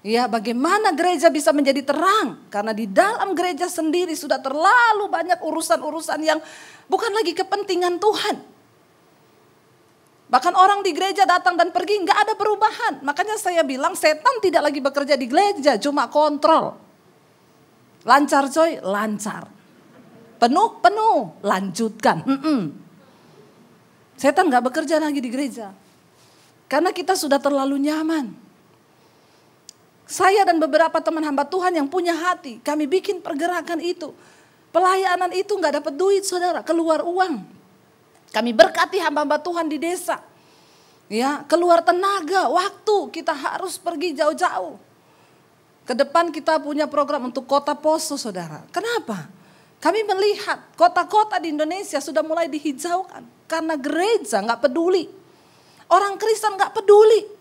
Ya, 0.00 0.24
bagaimana 0.24 0.96
gereja 0.96 1.28
bisa 1.28 1.52
menjadi 1.52 1.84
terang? 1.84 2.40
Karena 2.48 2.72
di 2.72 2.88
dalam 2.88 3.36
gereja 3.36 3.68
sendiri 3.68 4.16
sudah 4.16 4.40
terlalu 4.40 5.12
banyak 5.12 5.44
urusan-urusan 5.44 6.20
yang 6.24 6.40
bukan 6.88 7.12
lagi 7.12 7.36
kepentingan 7.36 8.00
Tuhan. 8.00 8.36
Bahkan 10.30 10.54
orang 10.56 10.80
di 10.80 10.96
gereja 10.96 11.28
datang 11.28 11.58
dan 11.60 11.68
pergi 11.68 12.00
nggak 12.00 12.16
ada 12.16 12.32
perubahan. 12.32 13.04
Makanya 13.04 13.36
saya 13.36 13.60
bilang 13.60 13.92
setan 13.92 14.40
tidak 14.40 14.72
lagi 14.72 14.80
bekerja 14.80 15.20
di 15.20 15.28
gereja, 15.28 15.76
cuma 15.76 16.08
kontrol. 16.08 16.80
Lancar 18.08 18.48
coy, 18.48 18.80
lancar. 18.80 19.52
Penuh, 20.40 20.80
penuh, 20.80 21.36
lanjutkan. 21.44 22.24
Mm 22.24 22.38
-mm. 22.40 22.60
Setan 24.16 24.48
nggak 24.48 24.64
bekerja 24.64 24.96
lagi 24.96 25.20
di 25.20 25.28
gereja. 25.28 25.76
Karena 26.72 26.88
kita 26.88 27.12
sudah 27.12 27.36
terlalu 27.36 27.76
nyaman. 27.76 28.39
Saya 30.10 30.42
dan 30.42 30.58
beberapa 30.58 30.98
teman 30.98 31.22
hamba 31.22 31.46
Tuhan 31.46 31.70
yang 31.70 31.86
punya 31.86 32.10
hati, 32.10 32.58
kami 32.66 32.90
bikin 32.90 33.22
pergerakan 33.22 33.78
itu. 33.78 34.10
Pelayanan 34.74 35.30
itu 35.30 35.54
nggak 35.54 35.78
dapat 35.78 35.94
duit 35.94 36.26
saudara, 36.26 36.66
keluar 36.66 37.06
uang. 37.06 37.46
Kami 38.34 38.50
berkati 38.50 38.98
hamba-hamba 38.98 39.38
Tuhan 39.38 39.70
di 39.70 39.78
desa. 39.78 40.18
Ya, 41.06 41.46
keluar 41.46 41.86
tenaga, 41.86 42.50
waktu 42.50 43.14
kita 43.14 43.30
harus 43.30 43.78
pergi 43.78 44.18
jauh-jauh. 44.18 44.82
Ke 45.86 45.94
depan 45.94 46.34
kita 46.34 46.58
punya 46.58 46.90
program 46.90 47.30
untuk 47.30 47.46
kota 47.46 47.78
poso 47.78 48.18
saudara. 48.18 48.66
Kenapa? 48.74 49.30
Kami 49.78 50.02
melihat 50.10 50.58
kota-kota 50.74 51.38
di 51.38 51.54
Indonesia 51.54 52.02
sudah 52.02 52.26
mulai 52.26 52.50
dihijaukan. 52.50 53.46
Karena 53.46 53.78
gereja 53.78 54.42
nggak 54.42 54.66
peduli. 54.66 55.06
Orang 55.86 56.18
Kristen 56.18 56.58
nggak 56.58 56.82
peduli. 56.82 57.39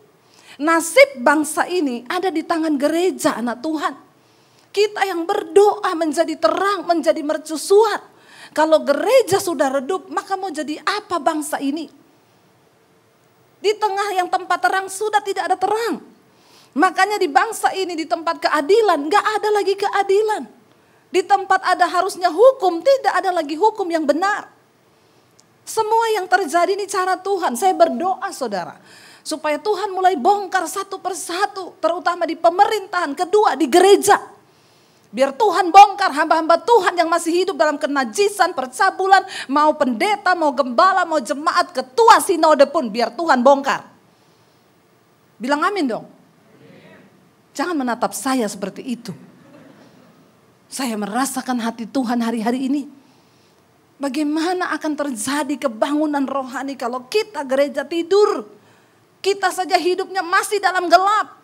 Nasib 0.59 1.23
bangsa 1.23 1.63
ini 1.71 2.03
ada 2.11 2.27
di 2.27 2.43
tangan 2.43 2.75
gereja 2.75 3.39
anak 3.39 3.63
Tuhan. 3.63 3.95
Kita 4.75 5.07
yang 5.07 5.23
berdoa 5.23 5.95
menjadi 5.95 6.35
terang, 6.35 6.83
menjadi 6.83 7.23
mercusuar. 7.23 8.03
Kalau 8.51 8.83
gereja 8.83 9.39
sudah 9.39 9.79
redup, 9.79 10.11
maka 10.11 10.35
mau 10.35 10.51
jadi 10.51 10.83
apa 10.83 11.15
bangsa 11.15 11.63
ini? 11.63 11.87
Di 13.59 13.71
tengah 13.75 14.19
yang 14.19 14.27
tempat 14.27 14.59
terang 14.59 14.87
sudah 14.91 15.23
tidak 15.23 15.47
ada 15.47 15.55
terang. 15.55 16.03
Makanya 16.75 17.15
di 17.15 17.31
bangsa 17.31 17.71
ini 17.73 17.95
di 17.95 18.05
tempat 18.05 18.43
keadilan 18.43 19.09
gak 19.09 19.25
ada 19.39 19.49
lagi 19.55 19.73
keadilan. 19.79 20.43
Di 21.09 21.25
tempat 21.25 21.65
ada 21.65 21.89
harusnya 21.89 22.29
hukum, 22.29 22.83
tidak 22.83 23.13
ada 23.15 23.31
lagi 23.33 23.57
hukum 23.57 23.87
yang 23.89 24.05
benar. 24.05 24.45
Semua 25.65 26.05
yang 26.13 26.29
terjadi 26.29 26.77
ini 26.77 26.85
cara 26.85 27.17
Tuhan. 27.17 27.57
Saya 27.57 27.73
berdoa 27.73 28.29
saudara. 28.29 28.77
Supaya 29.29 29.61
Tuhan 29.61 29.93
mulai 29.93 30.17
bongkar 30.17 30.65
satu 30.65 30.97
persatu, 30.97 31.77
terutama 31.77 32.25
di 32.25 32.33
pemerintahan, 32.33 33.13
kedua 33.13 33.53
di 33.53 33.69
gereja. 33.69 34.17
Biar 35.13 35.37
Tuhan 35.37 35.69
bongkar 35.69 36.09
hamba-hamba 36.17 36.57
Tuhan 36.65 36.97
yang 36.97 37.05
masih 37.05 37.45
hidup 37.45 37.53
dalam 37.53 37.77
kenajisan, 37.77 38.57
percabulan, 38.57 39.21
mau 39.45 39.69
pendeta, 39.77 40.33
mau 40.33 40.49
gembala, 40.49 41.05
mau 41.05 41.21
jemaat, 41.21 41.69
ketua 41.69 42.17
sinode 42.25 42.65
pun 42.73 42.89
biar 42.89 43.13
Tuhan 43.13 43.45
bongkar. 43.45 43.85
Bilang 45.37 45.61
amin 45.61 45.85
dong. 45.85 46.09
Jangan 47.53 47.77
menatap 47.77 48.17
saya 48.17 48.49
seperti 48.49 48.81
itu. 48.81 49.13
Saya 50.73 50.97
merasakan 50.97 51.61
hati 51.61 51.85
Tuhan 51.85 52.17
hari-hari 52.25 52.65
ini. 52.65 52.89
Bagaimana 54.01 54.73
akan 54.73 54.97
terjadi 54.97 55.69
kebangunan 55.69 56.25
rohani 56.25 56.73
kalau 56.73 57.05
kita 57.05 57.45
gereja 57.45 57.85
tidur? 57.85 58.57
Kita 59.19 59.51
saja 59.51 59.75
hidupnya 59.75 60.23
masih 60.23 60.63
dalam 60.63 60.87
gelap. 60.87 61.35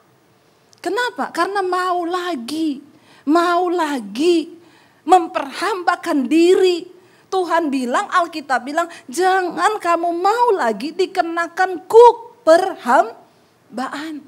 Kenapa? 0.79 1.33
Karena 1.33 1.59
mau 1.59 2.07
lagi, 2.07 2.79
mau 3.27 3.67
lagi 3.67 4.55
memperhambakan 5.03 6.29
diri. 6.29 6.87
Tuhan 7.27 7.67
bilang, 7.67 8.07
Alkitab 8.07 8.63
bilang, 8.63 8.87
jangan 9.11 9.75
kamu 9.81 10.09
mau 10.13 10.55
lagi 10.55 10.95
dikenakan 10.95 11.83
kuk 11.83 12.45
perhambaan. 12.47 14.23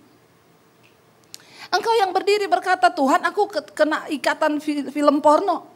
Engkau 1.72 1.94
yang 1.96 2.12
berdiri 2.12 2.52
berkata, 2.52 2.92
Tuhan 2.92 3.24
aku 3.24 3.48
kena 3.72 4.10
ikatan 4.12 4.60
film 4.64 5.24
porno. 5.24 5.72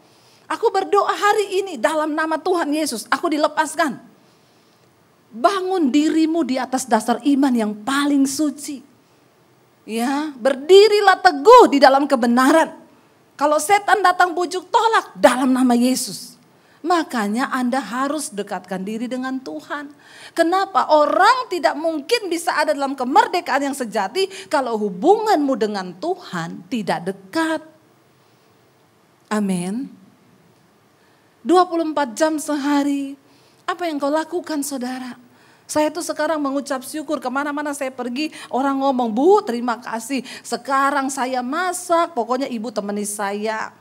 Aku 0.52 0.68
berdoa 0.68 1.16
hari 1.16 1.64
ini 1.64 1.80
dalam 1.80 2.12
nama 2.12 2.36
Tuhan 2.36 2.68
Yesus, 2.76 3.08
aku 3.08 3.32
dilepaskan. 3.32 4.11
Bangun 5.32 5.90
dirimu 5.90 6.44
di 6.44 6.60
atas 6.60 6.84
dasar 6.86 7.24
iman 7.24 7.54
yang 7.56 7.72
paling 7.72 8.28
suci. 8.28 8.84
Ya, 9.88 10.30
berdirilah 10.36 11.24
teguh 11.24 11.72
di 11.72 11.80
dalam 11.82 12.06
kebenaran. 12.06 12.78
Kalau 13.40 13.58
setan 13.58 14.06
datang 14.06 14.38
bujuk 14.38 14.70
tolak 14.70 15.18
dalam 15.18 15.50
nama 15.50 15.74
Yesus. 15.74 16.38
Makanya 16.82 17.54
Anda 17.54 17.78
harus 17.78 18.34
dekatkan 18.34 18.82
diri 18.82 19.06
dengan 19.06 19.38
Tuhan. 19.38 19.94
Kenapa? 20.34 20.90
Orang 20.90 21.46
tidak 21.54 21.78
mungkin 21.78 22.26
bisa 22.26 22.58
ada 22.58 22.74
dalam 22.74 22.98
kemerdekaan 22.98 23.70
yang 23.70 23.78
sejati 23.78 24.26
kalau 24.50 24.82
hubunganmu 24.82 25.54
dengan 25.62 25.94
Tuhan 25.94 26.66
tidak 26.74 27.14
dekat. 27.14 27.62
Amin. 29.30 29.94
24 31.46 32.18
jam 32.18 32.42
sehari 32.42 33.18
apa 33.66 33.88
yang 33.88 33.98
kau 34.02 34.12
lakukan 34.12 34.62
saudara? 34.62 35.18
Saya 35.72 35.88
tuh 35.88 36.04
sekarang 36.04 36.36
mengucap 36.44 36.84
syukur 36.84 37.24
ke 37.24 37.32
mana-mana 37.32 37.72
saya 37.72 37.96
pergi 37.96 38.28
orang 38.52 38.76
ngomong 38.84 39.08
bu 39.08 39.40
terima 39.40 39.80
kasih 39.80 40.20
sekarang 40.44 41.08
saya 41.08 41.40
masak 41.40 42.12
pokoknya 42.12 42.52
ibu 42.52 42.68
temani 42.76 43.08
saya. 43.08 43.72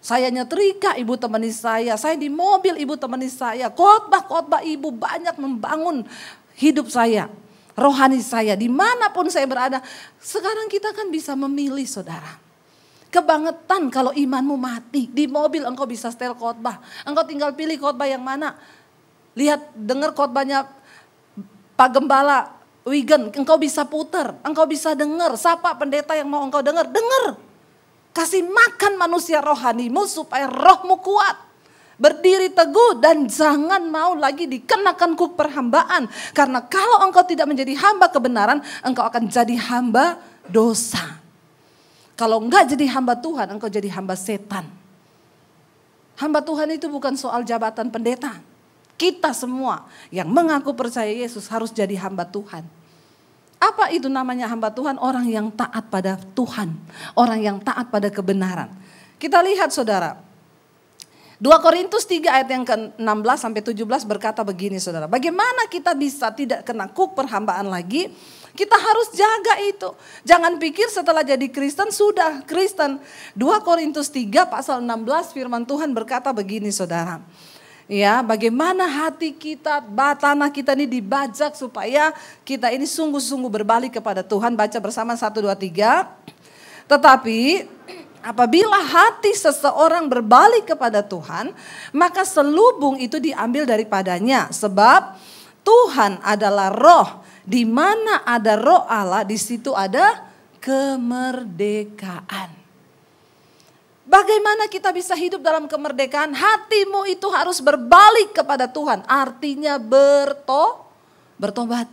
Saya 0.00 0.32
nyetrika 0.32 0.96
ibu 0.96 1.12
temani 1.20 1.52
saya, 1.52 1.92
saya 2.00 2.16
di 2.16 2.32
mobil 2.32 2.72
ibu 2.80 2.96
temani 2.96 3.28
saya, 3.28 3.68
khotbah-khotbah 3.68 4.64
ibu 4.64 4.88
banyak 4.88 5.36
membangun 5.36 6.08
hidup 6.56 6.88
saya, 6.88 7.28
rohani 7.76 8.24
saya, 8.24 8.56
di 8.56 8.72
mana 8.72 9.12
pun 9.12 9.28
saya 9.28 9.44
berada. 9.44 9.84
Sekarang 10.16 10.72
kita 10.72 10.96
kan 10.96 11.12
bisa 11.12 11.36
memilih 11.36 11.84
saudara. 11.84 12.40
Kebangetan 13.12 13.92
kalau 13.92 14.16
imanmu 14.16 14.56
mati, 14.56 15.04
di 15.04 15.28
mobil 15.28 15.68
engkau 15.68 15.84
bisa 15.84 16.08
setel 16.08 16.32
khotbah, 16.32 16.80
engkau 17.04 17.28
tinggal 17.28 17.52
pilih 17.52 17.76
khotbah 17.76 18.08
yang 18.08 18.24
mana. 18.24 18.56
Lihat, 19.40 19.72
dengar 19.72 20.12
khotbahnya 20.12 20.68
Pak 21.80 21.96
Gembala 21.96 22.60
Wigan, 22.84 23.32
engkau 23.32 23.56
bisa 23.56 23.88
putar, 23.88 24.36
engkau 24.44 24.68
bisa 24.68 24.92
dengar. 24.92 25.32
Siapa 25.36 25.72
pendeta 25.80 26.12
yang 26.12 26.28
mau 26.28 26.44
engkau 26.44 26.60
dengar? 26.60 26.84
Dengar. 26.84 27.40
Kasih 28.12 28.44
makan 28.44 29.00
manusia 29.00 29.40
rohanimu 29.40 30.04
supaya 30.04 30.44
rohmu 30.44 31.00
kuat. 31.00 31.48
Berdiri 32.00 32.48
teguh 32.48 32.96
dan 32.96 33.28
jangan 33.28 33.84
mau 33.84 34.16
lagi 34.16 34.48
dikenakan 34.48 35.16
kuk 35.16 35.36
perhambaan. 35.36 36.08
Karena 36.32 36.64
kalau 36.64 37.04
engkau 37.04 37.20
tidak 37.28 37.44
menjadi 37.44 37.76
hamba 37.76 38.08
kebenaran, 38.08 38.64
engkau 38.80 39.04
akan 39.04 39.28
jadi 39.28 39.56
hamba 39.68 40.16
dosa. 40.48 41.20
Kalau 42.16 42.40
enggak 42.40 42.72
jadi 42.72 42.88
hamba 42.96 43.16
Tuhan, 43.16 43.52
engkau 43.52 43.68
jadi 43.68 43.88
hamba 43.92 44.16
setan. 44.16 44.64
Hamba 46.16 46.40
Tuhan 46.40 46.72
itu 46.72 46.88
bukan 46.88 47.16
soal 47.16 47.44
jabatan 47.44 47.92
pendeta. 47.92 48.40
Kita 49.00 49.32
semua 49.32 49.88
yang 50.12 50.28
mengaku 50.28 50.76
percaya 50.76 51.08
Yesus 51.08 51.48
harus 51.48 51.72
jadi 51.72 51.96
hamba 51.96 52.28
Tuhan. 52.28 52.68
Apa 53.56 53.88
itu 53.88 54.12
namanya 54.12 54.44
hamba 54.44 54.68
Tuhan? 54.68 55.00
Orang 55.00 55.24
yang 55.24 55.48
taat 55.48 55.88
pada 55.88 56.20
Tuhan, 56.36 56.76
orang 57.16 57.40
yang 57.40 57.56
taat 57.64 57.88
pada 57.88 58.12
kebenaran. 58.12 58.68
Kita 59.16 59.40
lihat 59.40 59.72
saudara, 59.72 60.20
2 61.40 61.48
Korintus 61.64 62.04
3 62.04 62.28
ayat 62.28 62.48
yang 62.52 62.64
ke-16 62.68 63.36
sampai 63.40 63.64
17 63.64 64.04
berkata 64.04 64.44
begini 64.44 64.76
saudara. 64.76 65.08
Bagaimana 65.08 65.64
kita 65.72 65.96
bisa 65.96 66.28
tidak 66.36 66.68
kena 66.68 66.84
kuk 66.92 67.16
perhambaan 67.16 67.72
lagi? 67.72 68.12
Kita 68.52 68.76
harus 68.76 69.16
jaga 69.16 69.64
itu. 69.64 69.96
Jangan 70.28 70.60
pikir 70.60 70.92
setelah 70.92 71.24
jadi 71.24 71.48
Kristen 71.48 71.88
sudah 71.88 72.44
Kristen. 72.44 73.00
2 73.32 73.40
Korintus 73.64 74.12
3 74.12 74.28
pasal 74.44 74.84
16 74.84 75.32
firman 75.32 75.64
Tuhan 75.64 75.96
berkata 75.96 76.28
begini 76.36 76.68
saudara. 76.68 77.24
Ya, 77.90 78.22
bagaimana 78.22 78.86
hati 78.86 79.34
kita, 79.34 79.82
tanah 80.14 80.54
kita 80.54 80.78
ini 80.78 80.86
dibajak 80.86 81.58
supaya 81.58 82.14
kita 82.46 82.70
ini 82.70 82.86
sungguh-sungguh 82.86 83.50
berbalik 83.50 83.98
kepada 83.98 84.22
Tuhan. 84.22 84.54
Baca 84.54 84.78
bersama 84.78 85.18
1, 85.18 85.42
2, 85.42 85.50
3. 85.58 86.06
Tetapi 86.86 87.66
apabila 88.22 88.78
hati 88.78 89.34
seseorang 89.34 90.06
berbalik 90.06 90.70
kepada 90.70 91.02
Tuhan, 91.02 91.50
maka 91.90 92.22
selubung 92.22 92.94
itu 92.94 93.18
diambil 93.18 93.66
daripadanya. 93.66 94.54
Sebab 94.54 95.18
Tuhan 95.66 96.22
adalah 96.22 96.70
roh. 96.70 97.26
Di 97.42 97.66
mana 97.66 98.22
ada 98.22 98.54
roh 98.54 98.86
Allah, 98.86 99.26
di 99.26 99.34
situ 99.34 99.74
ada 99.74 100.30
kemerdekaan. 100.62 102.59
Bagaimana 104.10 104.66
kita 104.66 104.90
bisa 104.90 105.14
hidup 105.14 105.38
dalam 105.38 105.70
kemerdekaan? 105.70 106.34
Hatimu 106.34 107.06
itu 107.06 107.30
harus 107.30 107.62
berbalik 107.62 108.34
kepada 108.34 108.66
Tuhan. 108.66 109.06
Artinya 109.06 109.78
berto, 109.78 110.82
bertobat. 111.38 111.86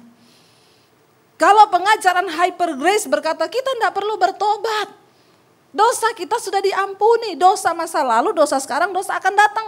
Kalau 1.37 1.69
pengajaran 1.69 2.25
hyper 2.25 2.73
grace 2.73 3.05
berkata 3.05 3.45
kita 3.45 3.69
tidak 3.77 3.93
perlu 3.93 4.17
bertobat. 4.17 4.89
Dosa 5.69 6.09
kita 6.17 6.41
sudah 6.41 6.57
diampuni. 6.57 7.37
Dosa 7.37 7.77
masa 7.77 8.01
lalu, 8.01 8.33
dosa 8.33 8.57
sekarang, 8.57 8.89
dosa 8.89 9.21
akan 9.21 9.33
datang. 9.37 9.67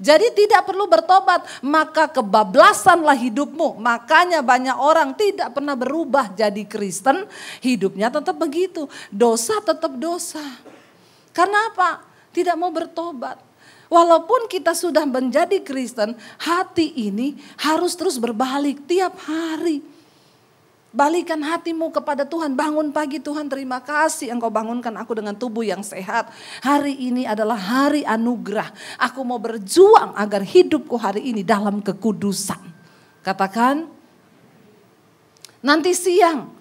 Jadi 0.00 0.32
tidak 0.32 0.64
perlu 0.64 0.88
bertobat, 0.88 1.44
maka 1.60 2.08
kebablasanlah 2.08 3.20
hidupmu. 3.20 3.76
Makanya 3.76 4.40
banyak 4.40 4.80
orang 4.80 5.12
tidak 5.12 5.52
pernah 5.52 5.76
berubah 5.76 6.32
jadi 6.32 6.64
Kristen, 6.64 7.28
hidupnya 7.60 8.08
tetap 8.08 8.40
begitu. 8.40 8.88
Dosa 9.12 9.60
tetap 9.60 9.92
dosa. 10.00 10.40
Karena 11.36 11.68
apa? 11.68 12.00
Tidak 12.32 12.56
mau 12.56 12.72
bertobat. 12.72 13.36
Walaupun 13.92 14.48
kita 14.48 14.72
sudah 14.72 15.04
menjadi 15.04 15.60
Kristen, 15.60 16.16
hati 16.40 16.96
ini 16.96 17.36
harus 17.60 17.92
terus 17.92 18.16
berbalik 18.16 18.88
tiap 18.88 19.20
hari. 19.28 19.84
Balikan 20.96 21.44
hatimu 21.44 21.92
kepada 21.92 22.24
Tuhan. 22.24 22.56
Bangun 22.56 22.88
pagi 22.88 23.20
Tuhan 23.20 23.52
terima 23.52 23.84
kasih 23.84 24.32
engkau 24.32 24.48
bangunkan 24.48 24.96
aku 24.96 25.12
dengan 25.12 25.36
tubuh 25.36 25.60
yang 25.60 25.84
sehat. 25.84 26.32
Hari 26.64 26.96
ini 26.96 27.28
adalah 27.28 27.60
hari 27.60 28.00
anugerah. 28.00 28.72
Aku 29.04 29.20
mau 29.20 29.36
berjuang 29.36 30.16
agar 30.16 30.40
hidupku 30.40 30.96
hari 30.96 31.36
ini 31.36 31.44
dalam 31.44 31.84
kekudusan. 31.84 32.64
Katakan, 33.20 33.84
nanti 35.60 35.92
siang 35.92 36.55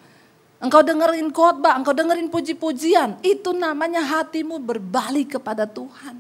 Engkau 0.56 0.82
dengerin 0.82 1.30
khotbah, 1.36 1.76
engkau 1.76 1.92
dengerin 1.92 2.32
puji-pujian. 2.32 3.20
Itu 3.20 3.52
namanya 3.52 4.00
hatimu 4.00 4.60
berbalik 4.64 5.36
kepada 5.40 5.68
Tuhan. 5.68 6.16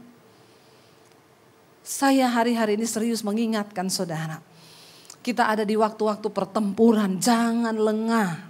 Saya 1.86 2.28
hari-hari 2.28 2.76
ini 2.76 2.84
serius 2.89 3.21
mengingatkan 3.21 3.88
saudara. 3.88 4.41
Kita 5.21 5.50
ada 5.50 5.62
di 5.62 5.78
waktu-waktu 5.78 6.28
pertempuran, 6.34 7.17
jangan 7.21 7.74
lengah. 7.74 8.41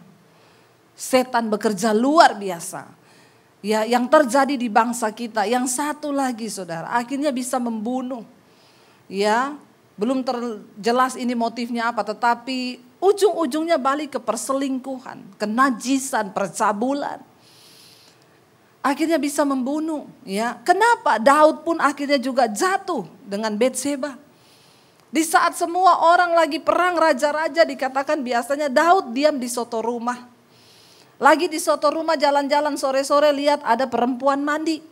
Setan 0.95 1.51
bekerja 1.51 1.91
luar 1.91 2.35
biasa. 2.39 2.87
Ya, 3.59 3.83
yang 3.83 4.07
terjadi 4.07 4.55
di 4.55 4.69
bangsa 4.71 5.09
kita, 5.11 5.43
yang 5.49 5.65
satu 5.65 6.13
lagi 6.13 6.47
saudara, 6.47 6.91
akhirnya 6.95 7.33
bisa 7.33 7.57
membunuh. 7.57 8.23
Ya, 9.11 9.57
belum 9.99 10.21
terjelas 10.21 11.17
ini 11.17 11.33
motifnya 11.35 11.89
apa, 11.89 12.05
tetapi 12.05 12.84
ujung-ujungnya 13.05 13.77
balik 13.77 14.17
ke 14.17 14.19
perselingkuhan, 14.19 15.37
kenajisan, 15.37 16.33
percabulan. 16.33 17.21
Akhirnya 18.81 19.17
bisa 19.17 19.41
membunuh, 19.45 20.05
ya. 20.25 20.61
Kenapa? 20.61 21.17
Daud 21.17 21.65
pun 21.65 21.77
akhirnya 21.81 22.21
juga 22.21 22.45
jatuh 22.45 23.05
dengan 23.25 23.53
Betseba. 23.57 24.17
Di 25.09 25.25
saat 25.25 25.57
semua 25.57 26.05
orang 26.05 26.37
lagi 26.37 26.61
perang 26.61 26.97
raja-raja 26.97 27.65
dikatakan 27.65 28.21
biasanya 28.21 28.69
Daud 28.69 29.15
diam 29.15 29.41
di 29.41 29.49
soto 29.49 29.81
rumah. 29.81 30.27
Lagi 31.17 31.47
di 31.47 31.57
soto 31.57 31.87
rumah 31.89 32.19
jalan-jalan 32.19 32.75
sore-sore 32.75 33.31
lihat 33.31 33.63
ada 33.63 33.87
perempuan 33.87 34.43
mandi. 34.43 34.83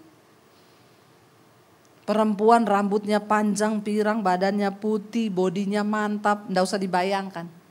Perempuan 2.03 2.67
rambutnya 2.67 3.19
panjang, 3.19 3.79
pirang, 3.79 4.23
badannya 4.23 4.71
putih, 4.75 5.31
bodinya 5.31 5.87
mantap, 5.87 6.47
ndak 6.51 6.63
usah 6.67 6.79
dibayangkan. 6.79 7.62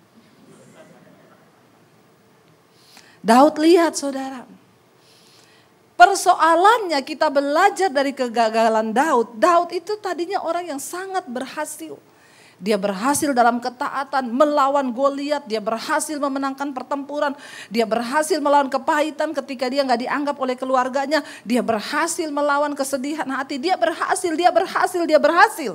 Daud 3.23 3.55
lihat 3.63 3.95
saudara. 3.95 4.45
Persoalannya 5.95 6.99
kita 7.07 7.31
belajar 7.31 7.87
dari 7.87 8.11
kegagalan 8.11 8.91
Daud. 8.91 9.39
Daud 9.39 9.71
itu 9.71 9.95
tadinya 10.03 10.43
orang 10.43 10.75
yang 10.75 10.83
sangat 10.83 11.23
berhasil. 11.31 11.95
Dia 12.63 12.79
berhasil 12.79 13.35
dalam 13.35 13.59
ketaatan 13.59 14.31
melawan 14.31 14.95
Goliat, 14.95 15.47
dia 15.51 15.59
berhasil 15.59 16.15
memenangkan 16.15 16.71
pertempuran, 16.71 17.35
dia 17.67 17.83
berhasil 17.83 18.39
melawan 18.39 18.71
kepahitan 18.71 19.35
ketika 19.35 19.67
dia 19.67 19.83
nggak 19.83 20.07
dianggap 20.07 20.37
oleh 20.39 20.55
keluarganya, 20.55 21.27
dia 21.43 21.59
berhasil 21.59 22.31
melawan 22.31 22.71
kesedihan 22.79 23.27
hati, 23.35 23.59
dia 23.59 23.75
berhasil, 23.75 24.31
dia 24.39 24.55
berhasil, 24.55 25.03
dia 25.03 25.19
berhasil. 25.19 25.75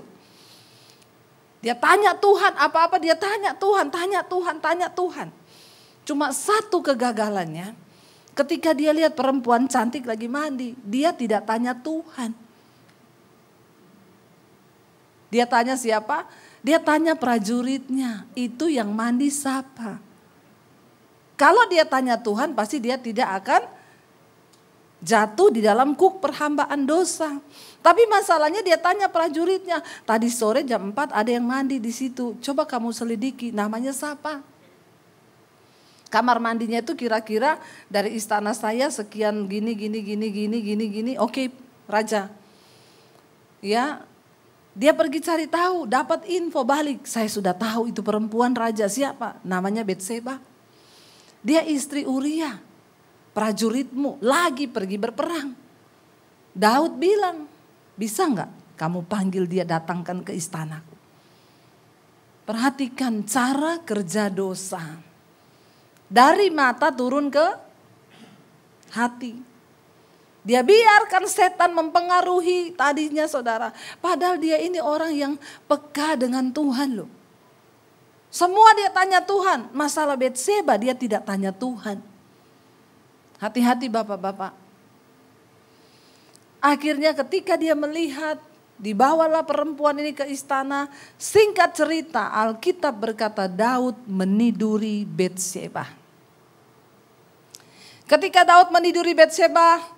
Dia 1.60 1.76
tanya 1.76 2.16
Tuhan 2.16 2.56
apa-apa, 2.56 3.04
dia 3.04 3.20
tanya 3.20 3.52
Tuhan, 3.52 3.92
tanya 3.92 4.24
Tuhan, 4.24 4.56
tanya 4.64 4.88
Tuhan. 4.88 5.28
Cuma 6.08 6.32
satu 6.32 6.80
kegagalannya, 6.80 7.76
ketika 8.32 8.72
dia 8.72 8.96
lihat 8.96 9.12
perempuan 9.12 9.68
cantik 9.68 10.08
lagi 10.08 10.32
mandi, 10.32 10.72
dia 10.88 11.12
tidak 11.12 11.44
tanya 11.44 11.76
Tuhan. 11.76 12.32
Dia 15.28 15.44
tanya 15.44 15.76
siapa? 15.76 16.24
Dia 16.64 16.80
tanya 16.80 17.12
prajuritnya, 17.12 18.24
itu 18.40 18.72
yang 18.72 18.96
mandi 18.96 19.28
siapa? 19.28 20.00
Kalau 21.36 21.68
dia 21.68 21.84
tanya 21.84 22.16
Tuhan, 22.16 22.56
pasti 22.56 22.80
dia 22.80 22.96
tidak 22.96 23.44
akan 23.44 23.62
jatuh 25.04 25.54
di 25.54 25.62
dalam 25.62 25.94
kuk 25.94 26.24
perhambaan 26.24 26.88
dosa. 26.88 27.38
Tapi 27.84 28.08
masalahnya 28.08 28.64
dia 28.64 28.80
tanya 28.80 29.12
prajuritnya, 29.12 29.84
tadi 30.08 30.32
sore 30.32 30.64
jam 30.64 30.96
4 30.96 31.12
ada 31.12 31.30
yang 31.30 31.44
mandi 31.44 31.84
di 31.84 31.92
situ. 31.92 32.40
Coba 32.40 32.64
kamu 32.64 32.96
selidiki, 32.96 33.52
namanya 33.52 33.92
siapa? 33.92 34.42
Kamar 36.08 36.40
mandinya 36.40 36.80
itu 36.80 36.96
kira-kira 36.96 37.60
dari 37.92 38.16
istana 38.16 38.56
saya 38.56 38.88
sekian 38.88 39.48
gini 39.52 39.76
gini 39.76 40.00
gini 40.00 40.28
gini 40.32 40.58
gini 40.64 40.86
gini. 40.88 41.12
Oke, 41.20 41.52
raja. 41.88 42.32
Ya, 43.60 44.08
dia 44.78 44.94
pergi 44.94 45.20
cari 45.20 45.50
tahu, 45.50 45.90
dapat 45.90 46.30
info 46.30 46.62
balik. 46.62 47.10
Saya 47.10 47.26
sudah 47.26 47.58
tahu 47.58 47.90
itu 47.90 48.06
perempuan 48.06 48.54
raja 48.54 48.86
siapa? 48.86 49.42
Namanya 49.42 49.82
Betseba. 49.82 50.38
Dia 51.42 51.66
istri 51.66 52.06
Uria, 52.06 52.62
prajuritmu 53.34 54.22
lagi 54.22 54.70
pergi 54.70 54.98
berperang. 55.02 55.50
Daud 56.54 56.94
bilang, 57.02 57.50
bisa 57.98 58.30
nggak 58.30 58.78
kamu 58.78 59.10
panggil 59.10 59.50
dia 59.50 59.66
datangkan 59.66 60.22
ke 60.22 60.38
istanaku? 60.38 60.94
Perhatikan 62.46 63.26
cara 63.26 63.82
kerja 63.82 64.30
dosa. 64.30 64.80
Dari 66.08 66.48
mata 66.48 66.88
turun 66.92 67.28
ke 67.28 67.46
hati. 68.96 69.36
Dia 70.48 70.64
biarkan 70.64 71.28
setan 71.28 71.76
mempengaruhi 71.76 72.72
tadinya 72.72 73.28
saudara. 73.28 73.76
Padahal 74.00 74.40
dia 74.40 74.56
ini 74.64 74.80
orang 74.80 75.12
yang 75.12 75.34
peka 75.68 76.16
dengan 76.16 76.48
Tuhan 76.56 77.04
loh. 77.04 77.12
Semua 78.32 78.72
dia 78.80 78.88
tanya 78.88 79.20
Tuhan. 79.20 79.68
Masalah 79.76 80.16
Betseba 80.16 80.80
dia 80.80 80.96
tidak 80.96 81.28
tanya 81.28 81.52
Tuhan. 81.52 82.00
Hati-hati 83.44 83.92
bapak-bapak. 83.92 84.56
Akhirnya 86.64 87.12
ketika 87.12 87.60
dia 87.60 87.76
melihat 87.76 88.40
dibawalah 88.78 89.44
perempuan 89.44 89.98
ini 89.98 90.14
ke 90.14 90.26
istana. 90.30 90.90
Singkat 91.18 91.76
cerita 91.76 92.34
Alkitab 92.34 92.94
berkata 92.98 93.46
Daud 93.46 93.98
meniduri 94.06 95.04
Betseba. 95.04 95.86
Ketika 98.08 98.48
Daud 98.48 98.72
meniduri 98.72 99.12
Betseba, 99.12 99.98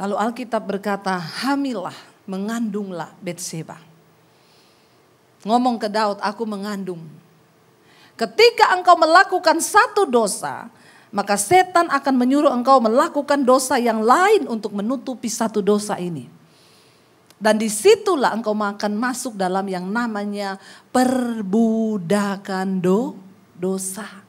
Lalu 0.00 0.16
Alkitab 0.16 0.64
berkata, 0.64 1.20
hamilah, 1.20 1.92
mengandunglah 2.24 3.12
Betseba. 3.20 3.76
Ngomong 5.44 5.76
ke 5.76 5.92
Daud, 5.92 6.16
aku 6.24 6.48
mengandung. 6.48 7.04
Ketika 8.16 8.72
engkau 8.72 8.96
melakukan 8.96 9.60
satu 9.60 10.08
dosa, 10.08 10.72
maka 11.12 11.36
setan 11.36 11.92
akan 11.92 12.16
menyuruh 12.16 12.48
engkau 12.48 12.80
melakukan 12.80 13.44
dosa 13.44 13.76
yang 13.76 14.00
lain 14.00 14.48
untuk 14.48 14.72
menutupi 14.72 15.28
satu 15.28 15.60
dosa 15.60 16.00
ini. 16.00 16.39
Dan 17.40 17.56
di 17.56 17.72
situlah 17.72 18.36
engkau 18.36 18.52
akan 18.52 18.92
masuk 19.00 19.32
dalam 19.32 19.64
yang 19.64 19.88
namanya 19.88 20.60
perbudakan 20.92 22.84
do, 22.84 23.16
dosa. 23.56 24.28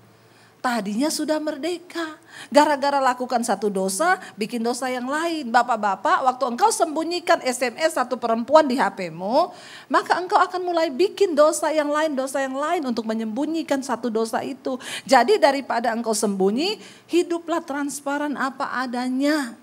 Tadinya 0.62 1.10
sudah 1.10 1.42
merdeka. 1.42 2.22
Gara-gara 2.54 3.02
lakukan 3.02 3.42
satu 3.42 3.74
dosa, 3.74 4.22
bikin 4.38 4.62
dosa 4.62 4.94
yang 4.94 5.10
lain. 5.10 5.50
Bapak-bapak, 5.50 6.22
waktu 6.22 6.54
engkau 6.54 6.70
sembunyikan 6.70 7.42
SMS 7.42 7.98
satu 7.98 8.22
perempuan 8.22 8.70
di 8.70 8.78
HPmu, 8.78 9.52
maka 9.90 10.22
engkau 10.22 10.38
akan 10.38 10.62
mulai 10.62 10.94
bikin 10.94 11.34
dosa 11.34 11.74
yang 11.74 11.90
lain, 11.90 12.14
dosa 12.14 12.46
yang 12.46 12.54
lain 12.54 12.86
untuk 12.86 13.10
menyembunyikan 13.10 13.82
satu 13.82 14.14
dosa 14.14 14.46
itu. 14.46 14.78
Jadi 15.04 15.42
daripada 15.42 15.90
engkau 15.98 16.14
sembunyi, 16.14 16.78
hiduplah 17.10 17.66
transparan 17.66 18.38
apa 18.38 18.86
adanya. 18.86 19.61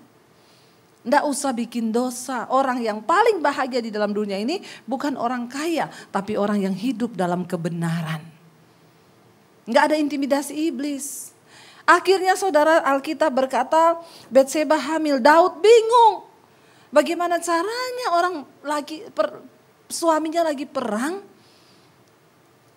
Tidak 0.99 1.23
usah 1.23 1.55
bikin 1.55 1.95
dosa. 1.95 2.45
Orang 2.51 2.83
yang 2.83 2.99
paling 2.99 3.39
bahagia 3.39 3.79
di 3.79 3.87
dalam 3.87 4.11
dunia 4.11 4.35
ini 4.35 4.59
bukan 4.83 5.15
orang 5.15 5.47
kaya, 5.47 5.87
tapi 6.11 6.35
orang 6.35 6.59
yang 6.59 6.75
hidup 6.75 7.15
dalam 7.15 7.47
kebenaran. 7.47 8.19
Nggak 9.69 9.83
ada 9.89 9.95
intimidasi 9.95 10.53
iblis. 10.73 11.31
Akhirnya 11.89 12.37
saudara 12.37 12.85
Alkitab 12.85 13.33
berkata, 13.33 13.97
Betseba 14.29 14.77
hamil, 14.77 15.17
Daud 15.17 15.57
bingung. 15.63 16.27
Bagaimana 16.93 17.41
caranya 17.41 18.07
orang 18.13 18.35
lagi 18.61 19.05
per, 19.09 19.41
suaminya 19.89 20.45
lagi 20.45 20.69
perang, 20.69 21.21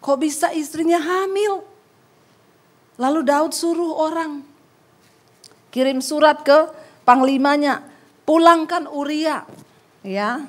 kok 0.00 0.18
bisa 0.20 0.52
istrinya 0.52 1.00
hamil? 1.00 1.64
Lalu 2.96 3.20
Daud 3.24 3.52
suruh 3.56 3.92
orang 4.00 4.44
kirim 5.72 6.04
surat 6.04 6.44
ke 6.44 6.68
panglimanya, 7.08 7.84
pulangkan 8.24 8.86
Uria, 8.90 9.46
ya. 10.02 10.46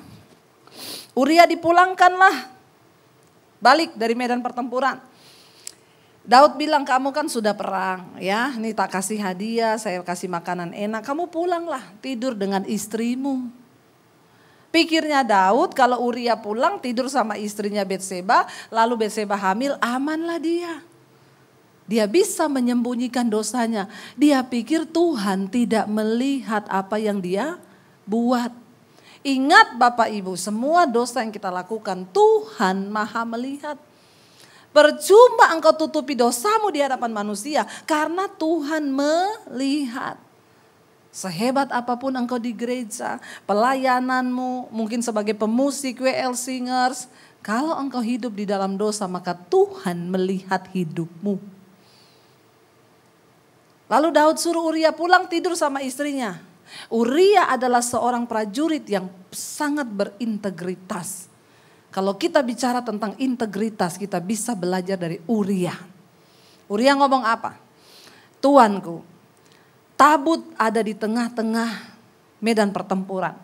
Uria 1.14 1.46
dipulangkanlah 1.46 2.50
balik 3.62 3.94
dari 3.94 4.18
medan 4.18 4.42
pertempuran. 4.42 4.98
Daud 6.24 6.56
bilang 6.56 6.88
kamu 6.88 7.12
kan 7.12 7.28
sudah 7.28 7.52
perang 7.52 8.16
ya, 8.16 8.56
ini 8.56 8.72
tak 8.72 8.96
kasih 8.96 9.20
hadiah, 9.20 9.76
saya 9.76 10.00
kasih 10.00 10.32
makanan 10.32 10.72
enak, 10.72 11.04
kamu 11.04 11.28
pulanglah 11.28 11.84
tidur 12.00 12.32
dengan 12.32 12.64
istrimu. 12.64 13.52
Pikirnya 14.72 15.22
Daud 15.22 15.76
kalau 15.76 16.02
Uria 16.02 16.34
pulang 16.40 16.80
tidur 16.80 17.06
sama 17.06 17.38
istrinya 17.38 17.84
Betseba, 17.84 18.48
lalu 18.72 19.06
Betseba 19.06 19.36
hamil, 19.36 19.78
amanlah 19.78 20.40
dia. 20.40 20.82
Dia 21.84 22.08
bisa 22.08 22.48
menyembunyikan 22.48 23.28
dosanya. 23.28 23.92
Dia 24.16 24.40
pikir 24.40 24.88
Tuhan 24.88 25.52
tidak 25.52 25.84
melihat 25.84 26.64
apa 26.72 26.96
yang 26.96 27.20
dia 27.20 27.60
buat. 28.08 28.52
Ingat 29.24 29.80
Bapak 29.80 30.12
Ibu, 30.12 30.36
semua 30.36 30.84
dosa 30.84 31.24
yang 31.24 31.32
kita 31.32 31.48
lakukan 31.48 32.04
Tuhan 32.12 32.92
maha 32.92 33.24
melihat. 33.24 33.80
Percuma 34.74 35.54
engkau 35.54 35.70
tutupi 35.72 36.18
dosamu 36.18 36.68
di 36.68 36.82
hadapan 36.82 37.08
manusia 37.08 37.64
karena 37.88 38.26
Tuhan 38.26 38.90
melihat. 38.90 40.20
Sehebat 41.14 41.70
apa 41.70 41.94
pun 41.94 42.10
engkau 42.10 42.42
di 42.42 42.50
gereja, 42.50 43.22
pelayananmu, 43.46 44.74
mungkin 44.74 44.98
sebagai 44.98 45.38
pemusik, 45.38 46.02
WL 46.02 46.34
singers, 46.34 47.06
kalau 47.38 47.78
engkau 47.78 48.02
hidup 48.02 48.34
di 48.34 48.50
dalam 48.50 48.74
dosa 48.74 49.06
maka 49.06 49.38
Tuhan 49.38 50.10
melihat 50.10 50.66
hidupmu. 50.74 51.53
Lalu 53.84 54.08
Daud 54.16 54.36
suruh 54.40 54.64
Uria 54.72 54.96
pulang 54.96 55.28
tidur 55.28 55.52
sama 55.52 55.84
istrinya. 55.84 56.40
Uria 56.88 57.52
adalah 57.52 57.84
seorang 57.84 58.24
prajurit 58.24 58.84
yang 58.88 59.12
sangat 59.28 59.84
berintegritas. 59.84 61.28
Kalau 61.92 62.16
kita 62.16 62.42
bicara 62.42 62.82
tentang 62.82 63.14
integritas, 63.20 64.00
kita 64.00 64.18
bisa 64.18 64.56
belajar 64.56 64.98
dari 64.98 65.20
Uria. 65.28 65.76
Uria 66.66 66.96
ngomong 66.96 67.22
apa? 67.22 67.60
Tuanku, 68.40 69.04
tabut 69.94 70.42
ada 70.56 70.80
di 70.80 70.96
tengah-tengah 70.96 71.70
medan 72.40 72.72
pertempuran. 72.74 73.36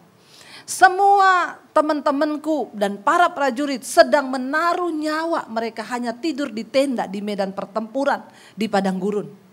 Semua 0.65 1.59
teman-temanku 1.75 2.71
dan 2.75 3.01
para 3.01 3.31
prajurit 3.31 3.83
sedang 3.83 4.31
menaruh 4.31 4.93
nyawa 4.93 5.51
mereka 5.51 5.83
hanya 5.89 6.15
tidur 6.15 6.51
di 6.51 6.63
tenda 6.63 7.11
di 7.11 7.19
medan 7.19 7.51
pertempuran 7.51 8.23
di 8.55 8.71
padang 8.71 8.99
gurun. 9.01 9.50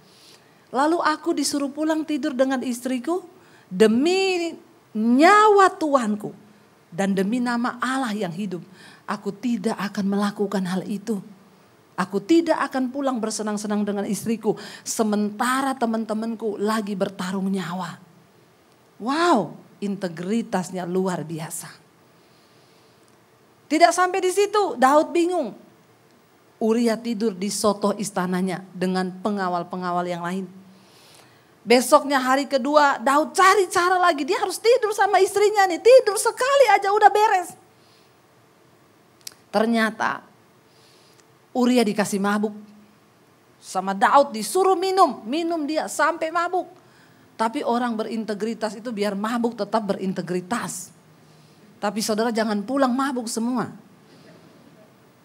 Lalu 0.71 0.99
aku 0.99 1.32
disuruh 1.32 1.71
pulang 1.71 2.03
tidur 2.03 2.36
dengan 2.36 2.60
istriku 2.60 3.23
demi 3.71 4.51
nyawa 4.91 5.71
Tuanku 5.71 6.36
dan 6.91 7.15
demi 7.15 7.39
nama 7.39 7.80
Allah 7.80 8.12
yang 8.12 8.32
hidup 8.32 8.63
aku 9.08 9.32
tidak 9.32 9.80
akan 9.80 10.06
melakukan 10.12 10.62
hal 10.67 10.84
itu. 10.84 11.23
Aku 11.97 12.21
tidak 12.21 12.62
akan 12.69 12.93
pulang 12.93 13.17
bersenang-senang 13.17 13.82
dengan 13.82 14.06
istriku 14.06 14.53
sementara 14.86 15.73
teman-temanku 15.73 16.62
lagi 16.62 16.93
bertarung 16.93 17.49
nyawa. 17.49 17.97
Wow, 19.01 19.58
integritasnya 19.82 20.86
luar 20.86 21.25
biasa. 21.25 21.73
Tidak 23.65 23.89
sampai 23.89 24.19
di 24.21 24.30
situ, 24.30 24.77
Daud 24.77 25.10
bingung. 25.10 25.58
Uria 26.62 27.01
tidur 27.01 27.34
di 27.34 27.49
soto 27.49 27.97
istananya 27.97 28.62
dengan 28.77 29.10
pengawal-pengawal 29.10 30.06
yang 30.06 30.21
lain. 30.21 30.45
Besoknya 31.67 32.15
hari 32.23 32.47
kedua 32.47 32.95
Daud 33.03 33.36
cari 33.36 33.67
cara 33.67 33.99
lagi. 33.99 34.23
Dia 34.23 34.39
harus 34.39 34.56
tidur 34.56 34.95
sama 34.95 35.19
istrinya 35.19 35.67
nih. 35.67 35.84
Tidur 35.84 36.15
sekali 36.15 36.65
aja 36.71 36.95
udah 36.95 37.12
beres. 37.12 37.49
Ternyata 39.51 40.23
Uria 41.51 41.84
dikasih 41.84 42.23
mabuk. 42.23 42.56
Sama 43.60 43.91
Daud 43.91 44.32
disuruh 44.32 44.80
minum, 44.80 45.19
minum 45.27 45.67
dia 45.67 45.91
sampai 45.91 46.32
mabuk. 46.32 46.71
Tapi 47.36 47.67
orang 47.67 47.99
berintegritas 47.99 48.80
itu 48.80 48.88
biar 48.95 49.12
mabuk 49.12 49.60
tetap 49.60 49.84
berintegritas. 49.91 50.95
Tapi 51.84 51.99
saudara 51.99 52.32
jangan 52.32 52.63
pulang 52.63 52.95
mabuk 52.95 53.27
semua. 53.27 53.75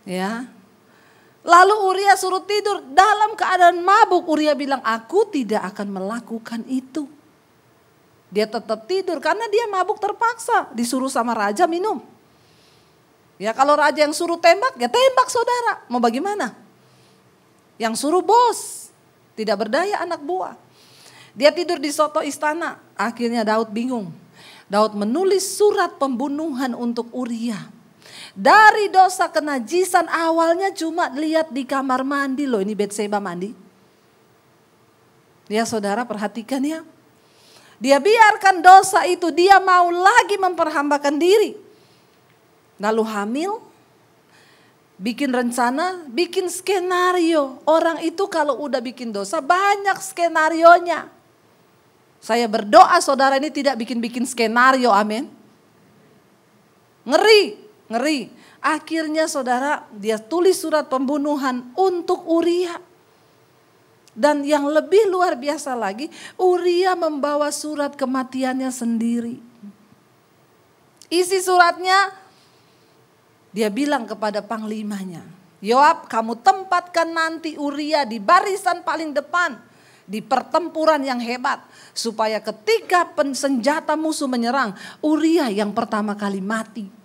Ya. 0.03 0.51
Lalu 1.43 1.75
Uria 1.91 2.15
suruh 2.15 2.47
tidur 2.47 2.87
dalam 2.95 3.35
keadaan 3.35 3.83
mabuk. 3.83 4.31
Uria 4.31 4.55
bilang, 4.55 4.79
aku 4.87 5.27
tidak 5.27 5.75
akan 5.75 5.91
melakukan 5.91 6.63
itu. 6.71 7.11
Dia 8.33 8.47
tetap 8.47 8.87
tidur 8.87 9.19
karena 9.19 9.45
dia 9.51 9.67
mabuk 9.67 9.99
terpaksa. 9.99 10.71
Disuruh 10.73 11.11
sama 11.11 11.35
raja 11.35 11.67
minum. 11.67 11.99
Ya 13.43 13.51
kalau 13.51 13.75
raja 13.75 14.07
yang 14.07 14.15
suruh 14.15 14.39
tembak, 14.39 14.79
ya 14.79 14.87
tembak 14.87 15.27
saudara. 15.27 15.83
Mau 15.91 15.99
bagaimana? 15.99 16.55
Yang 17.75 18.07
suruh 18.07 18.23
bos, 18.23 18.89
tidak 19.35 19.67
berdaya 19.67 19.99
anak 19.99 20.23
buah. 20.23 20.55
Dia 21.35 21.51
tidur 21.51 21.83
di 21.83 21.91
soto 21.91 22.23
istana, 22.23 22.79
akhirnya 22.95 23.43
Daud 23.43 23.75
bingung. 23.75 24.15
Daud 24.71 24.95
menulis 24.95 25.59
surat 25.59 25.99
pembunuhan 25.99 26.73
untuk 26.79 27.11
Uria. 27.11 27.59
Dari 28.33 28.89
dosa 28.89 29.29
kenajisan 29.29 30.09
awalnya 30.09 30.73
cuma 30.73 31.13
lihat 31.13 31.53
di 31.53 31.65
kamar 31.69 32.03
mandi 32.07 32.49
loh, 32.49 32.61
ini 32.61 32.73
Betseba 32.73 33.21
mandi. 33.21 33.53
Ya 35.51 35.67
saudara 35.69 36.07
perhatikan 36.09 36.63
ya. 36.65 36.81
Dia 37.83 37.99
biarkan 37.99 38.63
dosa 38.63 39.03
itu, 39.11 39.35
dia 39.35 39.59
mau 39.59 39.91
lagi 39.91 40.39
memperhambakan 40.39 41.19
diri 41.19 41.63
lalu 42.83 43.07
hamil, 43.07 43.53
bikin 44.99 45.31
rencana, 45.31 46.03
bikin 46.11 46.51
skenario. 46.51 47.63
Orang 47.63 48.03
itu 48.03 48.27
kalau 48.27 48.59
udah 48.59 48.83
bikin 48.83 49.15
dosa 49.15 49.39
banyak 49.39 49.95
skenario 50.03 50.75
nya. 50.83 51.07
Saya 52.19 52.47
berdoa 52.51 52.99
saudara 52.99 53.39
ini 53.39 53.51
tidak 53.51 53.79
bikin-bikin 53.79 54.27
skenario, 54.27 54.91
amin. 54.91 55.27
Ngeri, 57.03 57.59
ngeri. 57.93 58.33
Akhirnya 58.65 59.29
saudara 59.29 59.85
dia 59.93 60.17
tulis 60.17 60.57
surat 60.57 60.89
pembunuhan 60.89 61.69
untuk 61.77 62.25
Uria. 62.25 62.81
Dan 64.13 64.45
yang 64.45 64.69
lebih 64.69 65.09
luar 65.09 65.41
biasa 65.41 65.73
lagi, 65.73 66.13
Uria 66.37 66.93
membawa 66.93 67.49
surat 67.49 67.97
kematiannya 67.97 68.69
sendiri. 68.69 69.41
Isi 71.09 71.41
suratnya 71.41 72.13
dia 73.53 73.69
bilang 73.73 74.09
kepada 74.09 74.41
panglimanya, 74.45 75.25
Yoab 75.63 76.11
kamu 76.11 76.43
tempatkan 76.43 77.09
nanti 77.13 77.55
Uria 77.55 78.03
di 78.03 78.19
barisan 78.19 78.83
paling 78.83 79.15
depan. 79.15 79.71
Di 80.03 80.19
pertempuran 80.19 80.99
yang 81.07 81.23
hebat. 81.23 81.63
Supaya 81.95 82.43
ketika 82.43 83.07
senjata 83.33 83.95
musuh 83.95 84.27
menyerang, 84.27 84.75
Uria 84.99 85.47
yang 85.49 85.71
pertama 85.71 86.19
kali 86.19 86.43
mati. 86.43 87.02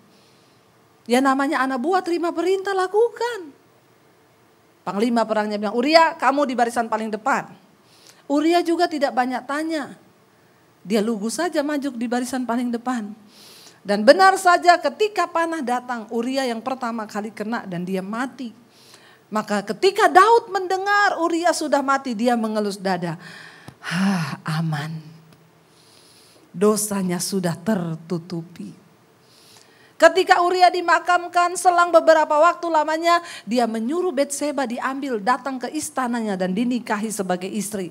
Ya 1.08 1.24
namanya 1.24 1.64
anak 1.64 1.80
buah 1.80 2.04
terima 2.04 2.36
perintah 2.36 2.76
lakukan. 2.76 3.56
Panglima 4.84 5.24
perangnya 5.24 5.56
bilang, 5.56 5.76
Uria 5.76 6.16
kamu 6.20 6.48
di 6.48 6.54
barisan 6.56 6.92
paling 6.92 7.12
depan. 7.12 7.48
Uria 8.28 8.60
juga 8.60 8.92
tidak 8.92 9.16
banyak 9.16 9.44
tanya. 9.48 9.96
Dia 10.84 11.00
lugu 11.04 11.32
saja 11.32 11.64
maju 11.64 11.96
di 11.96 12.08
barisan 12.08 12.44
paling 12.44 12.72
depan. 12.72 13.12
Dan 13.88 14.04
benar 14.04 14.36
saja 14.36 14.76
ketika 14.80 15.28
panah 15.32 15.64
datang, 15.64 16.12
Uria 16.12 16.44
yang 16.44 16.60
pertama 16.60 17.08
kali 17.08 17.32
kena 17.32 17.64
dan 17.64 17.88
dia 17.88 18.04
mati. 18.04 18.52
Maka 19.28 19.64
ketika 19.64 20.08
Daud 20.08 20.52
mendengar 20.52 21.20
Uria 21.20 21.52
sudah 21.52 21.84
mati, 21.84 22.16
dia 22.16 22.36
mengelus 22.40 22.80
dada. 22.80 23.20
Hah, 23.84 24.40
aman. 24.44 25.00
Dosanya 26.52 27.20
sudah 27.20 27.56
tertutupi. 27.60 28.87
Ketika 29.98 30.46
Uria 30.46 30.70
dimakamkan 30.70 31.58
selang 31.58 31.90
beberapa 31.90 32.38
waktu 32.38 32.70
lamanya, 32.70 33.18
dia 33.50 33.66
menyuruh 33.66 34.14
Betseba 34.14 34.70
diambil 34.70 35.18
datang 35.18 35.58
ke 35.58 35.74
istananya 35.74 36.38
dan 36.38 36.54
dinikahi 36.54 37.10
sebagai 37.10 37.50
istri. 37.50 37.90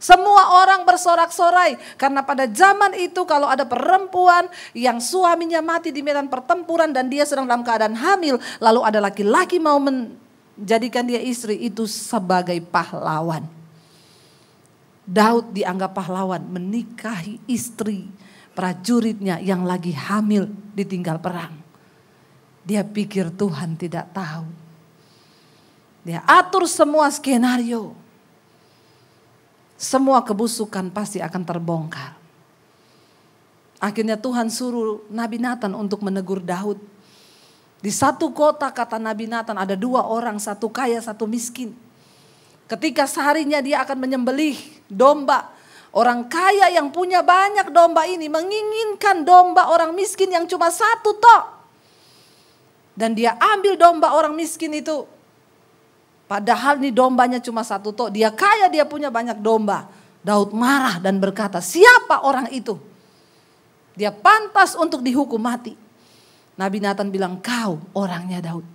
Semua 0.00 0.64
orang 0.64 0.88
bersorak-sorai 0.88 1.96
karena 2.00 2.24
pada 2.24 2.48
zaman 2.48 2.96
itu 2.96 3.24
kalau 3.28 3.48
ada 3.48 3.64
perempuan 3.68 4.48
yang 4.76 4.96
suaminya 5.00 5.60
mati 5.60 5.92
di 5.92 6.04
medan 6.04 6.28
pertempuran 6.28 6.92
dan 6.92 7.08
dia 7.08 7.28
sedang 7.28 7.44
dalam 7.44 7.64
keadaan 7.64 7.96
hamil, 7.96 8.40
lalu 8.60 8.80
ada 8.84 9.00
laki-laki 9.04 9.60
mau 9.60 9.76
menjadikan 9.76 11.04
dia 11.04 11.20
istri 11.20 11.60
itu 11.60 11.84
sebagai 11.84 12.56
pahlawan. 12.64 13.44
Daud 15.04 15.52
dianggap 15.52 15.92
pahlawan 15.92 16.44
menikahi 16.48 17.44
istri 17.44 18.08
prajuritnya 18.56 19.38
yang 19.44 19.68
lagi 19.68 19.92
hamil 19.92 20.48
ditinggal 20.72 21.20
perang. 21.20 21.52
Dia 22.64 22.82
pikir 22.82 23.30
Tuhan 23.36 23.76
tidak 23.76 24.10
tahu. 24.16 24.48
Dia 26.02 26.24
atur 26.24 26.64
semua 26.64 27.06
skenario 27.12 28.06
semua 29.76 30.24
kebusukan 30.24 30.88
pasti 30.88 31.20
akan 31.20 31.42
terbongkar. 31.44 32.16
Akhirnya 33.76 34.16
Tuhan 34.16 34.48
suruh 34.48 35.04
Nabi 35.12 35.36
Nathan 35.36 35.76
untuk 35.76 36.00
menegur 36.00 36.40
Daud. 36.40 36.80
Di 37.84 37.92
satu 37.92 38.32
kota 38.32 38.72
kata 38.72 38.96
Nabi 38.96 39.28
Nathan 39.28 39.60
ada 39.60 39.76
dua 39.76 40.08
orang, 40.08 40.40
satu 40.40 40.72
kaya, 40.72 40.96
satu 40.96 41.28
miskin. 41.28 41.76
Ketika 42.64 43.04
seharinya 43.04 43.60
dia 43.60 43.84
akan 43.84 44.00
menyembelih 44.00 44.56
domba. 44.88 45.52
Orang 45.96 46.28
kaya 46.28 46.68
yang 46.76 46.92
punya 46.92 47.24
banyak 47.24 47.72
domba 47.72 48.04
ini 48.04 48.28
menginginkan 48.28 49.24
domba 49.24 49.72
orang 49.72 49.96
miskin 49.96 50.28
yang 50.28 50.44
cuma 50.44 50.68
satu 50.68 51.16
tok. 51.16 51.44
Dan 52.92 53.16
dia 53.16 53.32
ambil 53.40 53.80
domba 53.80 54.12
orang 54.12 54.36
miskin 54.36 54.76
itu 54.76 55.08
Padahal 56.26 56.82
nih 56.82 56.90
dombanya 56.90 57.38
cuma 57.38 57.62
satu 57.62 57.94
tok. 57.94 58.10
Dia 58.10 58.34
kaya 58.34 58.66
dia 58.66 58.82
punya 58.82 59.14
banyak 59.14 59.38
domba. 59.38 59.86
Daud 60.26 60.50
marah 60.50 60.98
dan 60.98 61.22
berkata, 61.22 61.62
siapa 61.62 62.26
orang 62.26 62.50
itu? 62.50 62.74
Dia 63.94 64.10
pantas 64.10 64.74
untuk 64.74 65.06
dihukum 65.06 65.38
mati. 65.38 65.78
Nabi 66.58 66.82
Nathan 66.82 67.14
bilang, 67.14 67.38
kau 67.38 67.78
orangnya 67.94 68.42
Daud. 68.42 68.66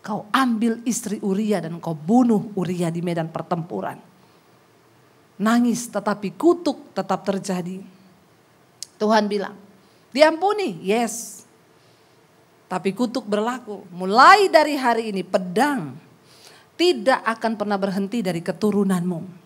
Kau 0.00 0.30
ambil 0.30 0.78
istri 0.86 1.18
Uria 1.20 1.58
dan 1.58 1.82
kau 1.82 1.92
bunuh 1.92 2.54
Uria 2.54 2.88
di 2.88 3.02
medan 3.02 3.34
pertempuran. 3.34 3.98
Nangis 5.40 5.88
tetapi 5.88 6.36
kutuk 6.36 6.92
tetap 6.92 7.24
terjadi. 7.24 7.80
Tuhan 9.00 9.24
bilang, 9.24 9.56
diampuni, 10.12 10.84
yes. 10.84 11.48
Tapi 12.68 12.92
kutuk 12.92 13.24
berlaku. 13.24 13.88
Mulai 13.88 14.52
dari 14.52 14.76
hari 14.76 15.08
ini 15.08 15.24
pedang 15.24 15.96
tidak 16.76 17.24
akan 17.24 17.56
pernah 17.56 17.80
berhenti 17.80 18.20
dari 18.20 18.44
keturunanmu. 18.44 19.40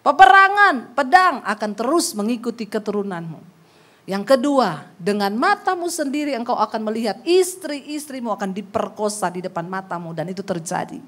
Peperangan, 0.00 0.96
pedang 0.96 1.44
akan 1.44 1.70
terus 1.76 2.16
mengikuti 2.16 2.64
keturunanmu. 2.64 3.60
Yang 4.08 4.24
kedua, 4.32 4.88
dengan 4.96 5.36
matamu 5.36 5.92
sendiri 5.92 6.32
engkau 6.32 6.56
akan 6.56 6.88
melihat 6.88 7.20
istri-istrimu 7.28 8.32
akan 8.32 8.56
diperkosa 8.56 9.28
di 9.28 9.44
depan 9.44 9.68
matamu 9.68 10.16
dan 10.16 10.32
itu 10.32 10.40
terjadi. 10.40 10.98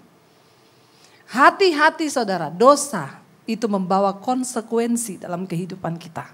Hati-hati 1.32 2.12
saudara, 2.12 2.52
dosa 2.52 3.21
itu 3.46 3.66
membawa 3.66 4.14
konsekuensi 4.16 5.18
dalam 5.22 5.44
kehidupan 5.48 5.98
kita. 5.98 6.30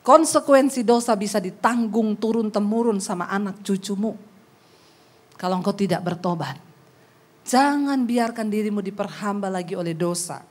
Konsekuensi 0.00 0.80
dosa 0.88 1.12
bisa 1.12 1.36
ditanggung 1.36 2.16
turun-temurun 2.16 2.96
sama 2.96 3.28
anak 3.28 3.60
cucumu. 3.60 4.16
Kalau 5.36 5.60
engkau 5.60 5.76
tidak 5.76 6.00
bertobat. 6.00 6.56
Jangan 7.44 8.08
biarkan 8.08 8.48
dirimu 8.48 8.80
diperhamba 8.80 9.52
lagi 9.52 9.76
oleh 9.76 9.92
dosa. 9.92 10.44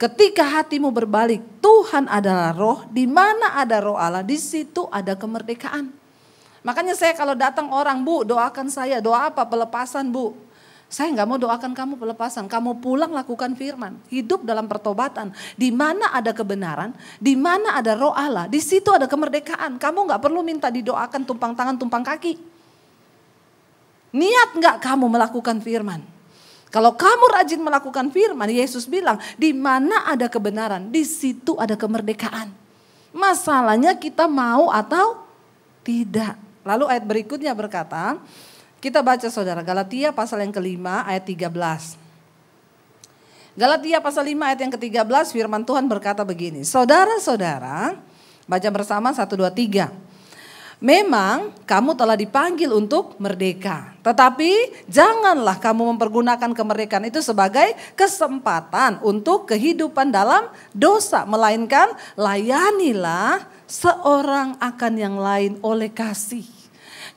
Ketika 0.00 0.42
hatimu 0.42 0.88
berbalik, 0.94 1.60
Tuhan 1.60 2.08
adalah 2.08 2.56
roh, 2.56 2.88
di 2.88 3.04
mana 3.04 3.58
ada 3.58 3.84
roh 3.84 4.00
Allah, 4.00 4.24
di 4.24 4.40
situ 4.40 4.88
ada 4.88 5.12
kemerdekaan. 5.12 5.92
Makanya 6.64 6.96
saya 6.96 7.12
kalau 7.12 7.36
datang 7.36 7.68
orang, 7.68 8.00
Bu, 8.00 8.24
doakan 8.24 8.72
saya, 8.72 8.98
doa 9.04 9.28
apa? 9.28 9.44
Pelepasan, 9.44 10.08
Bu. 10.08 10.32
Saya 10.90 11.14
nggak 11.14 11.28
mau 11.30 11.38
doakan 11.38 11.70
kamu 11.70 12.02
pelepasan, 12.02 12.50
kamu 12.50 12.82
pulang 12.82 13.14
lakukan 13.14 13.54
firman, 13.54 14.02
hidup 14.10 14.42
dalam 14.42 14.66
pertobatan. 14.66 15.30
Di 15.54 15.70
mana 15.70 16.10
ada 16.10 16.34
kebenaran, 16.34 16.90
di 17.22 17.38
mana 17.38 17.78
ada 17.78 17.94
roh 17.94 18.10
Allah, 18.10 18.50
di 18.50 18.58
situ 18.58 18.90
ada 18.90 19.06
kemerdekaan. 19.06 19.78
Kamu 19.78 20.10
nggak 20.10 20.18
perlu 20.18 20.42
minta 20.42 20.66
didoakan 20.66 21.22
tumpang 21.22 21.54
tangan, 21.54 21.78
tumpang 21.78 22.02
kaki. 22.02 22.34
Niat 24.18 24.58
nggak 24.58 24.82
kamu 24.82 25.06
melakukan 25.06 25.62
firman? 25.62 26.02
Kalau 26.74 26.98
kamu 26.98 27.38
rajin 27.38 27.62
melakukan 27.62 28.10
firman, 28.10 28.50
Yesus 28.50 28.90
bilang, 28.90 29.22
di 29.38 29.54
mana 29.54 30.10
ada 30.10 30.26
kebenaran, 30.26 30.90
di 30.90 31.06
situ 31.06 31.54
ada 31.54 31.78
kemerdekaan. 31.78 32.50
Masalahnya 33.14 33.94
kita 33.94 34.26
mau 34.26 34.74
atau 34.74 35.22
tidak. 35.86 36.34
Lalu 36.66 36.84
ayat 36.90 37.04
berikutnya 37.06 37.54
berkata, 37.54 38.18
kita 38.80 39.04
baca 39.04 39.28
saudara, 39.28 39.60
Galatia 39.60 40.10
pasal 40.10 40.40
yang 40.40 40.52
kelima 40.56 41.04
ayat 41.04 41.28
13. 41.28 42.00
Galatia 43.52 44.00
pasal 44.00 44.24
5 44.24 44.40
ayat 44.40 44.60
yang 44.64 44.72
ke-13 44.72 45.36
firman 45.36 45.62
Tuhan 45.68 45.84
berkata 45.84 46.24
begini, 46.24 46.64
Saudara-saudara, 46.64 47.92
baca 48.48 48.68
bersama 48.72 49.12
1, 49.12 49.20
2, 49.28 49.52
3. 49.52 49.92
Memang 50.80 51.52
kamu 51.68 51.92
telah 51.92 52.16
dipanggil 52.16 52.72
untuk 52.72 53.20
merdeka. 53.20 53.92
Tetapi 54.00 54.80
janganlah 54.88 55.60
kamu 55.60 55.92
mempergunakan 55.92 56.56
kemerdekaan 56.56 57.04
itu 57.04 57.20
sebagai 57.20 57.76
kesempatan 57.92 58.96
untuk 59.04 59.44
kehidupan 59.44 60.08
dalam 60.08 60.48
dosa. 60.72 61.28
Melainkan 61.28 61.92
layanilah 62.16 63.44
seorang 63.68 64.56
akan 64.56 64.92
yang 64.96 65.20
lain 65.20 65.60
oleh 65.60 65.92
kasih. 65.92 66.59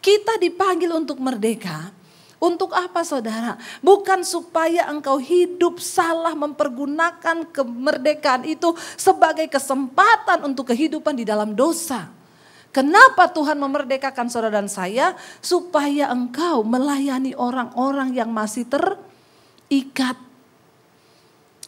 Kita 0.04 0.36
dipanggil 0.36 0.92
untuk 0.92 1.24
merdeka. 1.24 1.96
Untuk 2.44 2.76
apa 2.76 3.08
saudara? 3.08 3.56
Bukan 3.80 4.28
supaya 4.28 4.92
engkau 4.92 5.16
hidup 5.16 5.80
salah 5.80 6.36
mempergunakan 6.36 7.48
kemerdekaan 7.56 8.44
itu 8.44 8.76
sebagai 9.00 9.48
kesempatan 9.48 10.44
untuk 10.44 10.76
kehidupan 10.76 11.16
di 11.16 11.24
dalam 11.24 11.56
dosa 11.56 12.12
Kenapa 12.74 13.30
Tuhan 13.30 13.62
memerdekakan 13.62 14.34
saudara 14.34 14.58
dan 14.58 14.66
saya? 14.66 15.14
Supaya 15.46 16.10
engkau 16.10 16.66
melayani 16.66 17.38
orang-orang 17.38 18.18
yang 18.18 18.34
masih 18.34 18.66
terikat. 18.66 20.18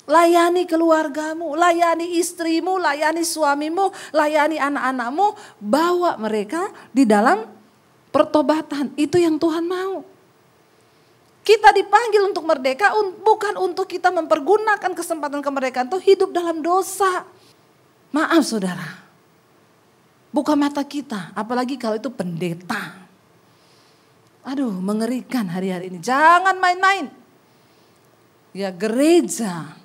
Layani 0.10 0.66
keluargamu, 0.66 1.54
layani 1.54 2.18
istrimu, 2.18 2.82
layani 2.82 3.22
suamimu, 3.22 3.94
layani 4.18 4.58
anak-anakmu. 4.58 5.38
Bawa 5.62 6.18
mereka 6.18 6.74
di 6.90 7.06
dalam 7.06 7.55
pertobatan. 8.16 8.96
Itu 8.96 9.20
yang 9.20 9.36
Tuhan 9.36 9.68
mau. 9.68 10.08
Kita 11.44 11.76
dipanggil 11.76 12.24
untuk 12.24 12.48
merdeka 12.48 12.96
bukan 13.22 13.60
untuk 13.60 13.92
kita 13.92 14.10
mempergunakan 14.10 14.96
kesempatan 14.96 15.44
kemerdekaan 15.44 15.92
itu 15.92 16.00
hidup 16.16 16.32
dalam 16.32 16.64
dosa. 16.64 17.28
Maaf 18.16 18.42
saudara, 18.48 19.06
Buka 20.36 20.52
mata 20.52 20.84
kita, 20.84 21.32
apalagi 21.32 21.80
kalau 21.80 21.96
itu 21.96 22.12
pendeta. 22.12 23.08
Aduh, 24.44 24.68
mengerikan 24.84 25.48
hari-hari 25.48 25.88
ini. 25.88 26.04
Jangan 26.04 26.60
main-main. 26.60 27.08
Ya 28.52 28.68
gereja, 28.68 29.80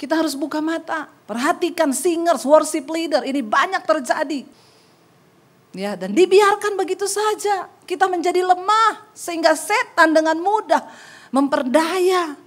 kita 0.00 0.16
harus 0.16 0.32
buka 0.32 0.64
mata. 0.64 1.12
Perhatikan 1.28 1.92
singers, 1.92 2.48
worship 2.48 2.88
leader, 2.88 3.28
ini 3.28 3.44
banyak 3.44 3.84
terjadi. 3.84 4.48
Ya, 5.74 5.98
dan 5.98 6.14
dibiarkan 6.14 6.78
begitu 6.78 7.10
saja. 7.10 7.66
Kita 7.82 8.06
menjadi 8.06 8.46
lemah 8.46 9.10
sehingga 9.10 9.58
setan 9.58 10.14
dengan 10.14 10.38
mudah 10.38 10.86
memperdaya. 11.34 12.38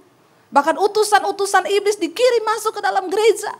Bahkan 0.48 0.80
utusan-utusan 0.80 1.68
iblis 1.68 2.00
dikirim 2.00 2.44
masuk 2.48 2.80
ke 2.80 2.82
dalam 2.82 3.12
gereja. 3.12 3.52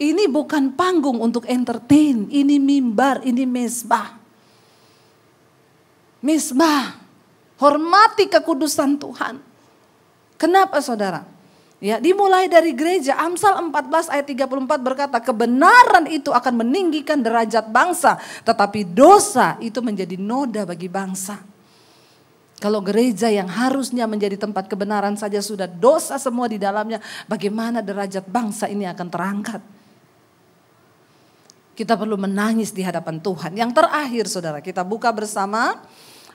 Ini 0.00 0.24
bukan 0.26 0.72
panggung 0.72 1.20
untuk 1.20 1.44
entertain, 1.44 2.26
ini 2.32 2.56
mimbar, 2.56 3.20
ini 3.22 3.44
mesbah. 3.44 4.18
Mesbah, 6.24 7.02
Hormati 7.62 8.26
kekudusan 8.26 8.98
Tuhan. 8.98 9.38
Kenapa 10.34 10.82
saudara? 10.82 11.22
Ya, 11.82 11.98
dimulai 11.98 12.46
dari 12.46 12.78
gereja 12.78 13.18
Amsal 13.18 13.58
14 13.58 14.06
ayat 14.14 14.22
34 14.30 14.78
berkata 14.78 15.18
kebenaran 15.18 16.06
itu 16.06 16.30
akan 16.30 16.62
meninggikan 16.62 17.18
derajat 17.18 17.74
bangsa, 17.74 18.22
tetapi 18.46 18.86
dosa 18.86 19.58
itu 19.58 19.82
menjadi 19.82 20.14
noda 20.14 20.62
bagi 20.62 20.86
bangsa. 20.86 21.42
Kalau 22.62 22.78
gereja 22.86 23.26
yang 23.26 23.50
harusnya 23.50 24.06
menjadi 24.06 24.38
tempat 24.38 24.70
kebenaran 24.70 25.18
saja 25.18 25.42
sudah 25.42 25.66
dosa 25.66 26.22
semua 26.22 26.46
di 26.46 26.62
dalamnya, 26.62 27.02
bagaimana 27.26 27.82
derajat 27.82 28.30
bangsa 28.30 28.70
ini 28.70 28.86
akan 28.86 29.08
terangkat? 29.10 29.62
Kita 31.74 31.98
perlu 31.98 32.14
menangis 32.14 32.70
di 32.70 32.86
hadapan 32.86 33.18
Tuhan. 33.18 33.58
Yang 33.58 33.82
terakhir 33.82 34.24
saudara, 34.30 34.62
kita 34.62 34.86
buka 34.86 35.10
bersama 35.10 35.82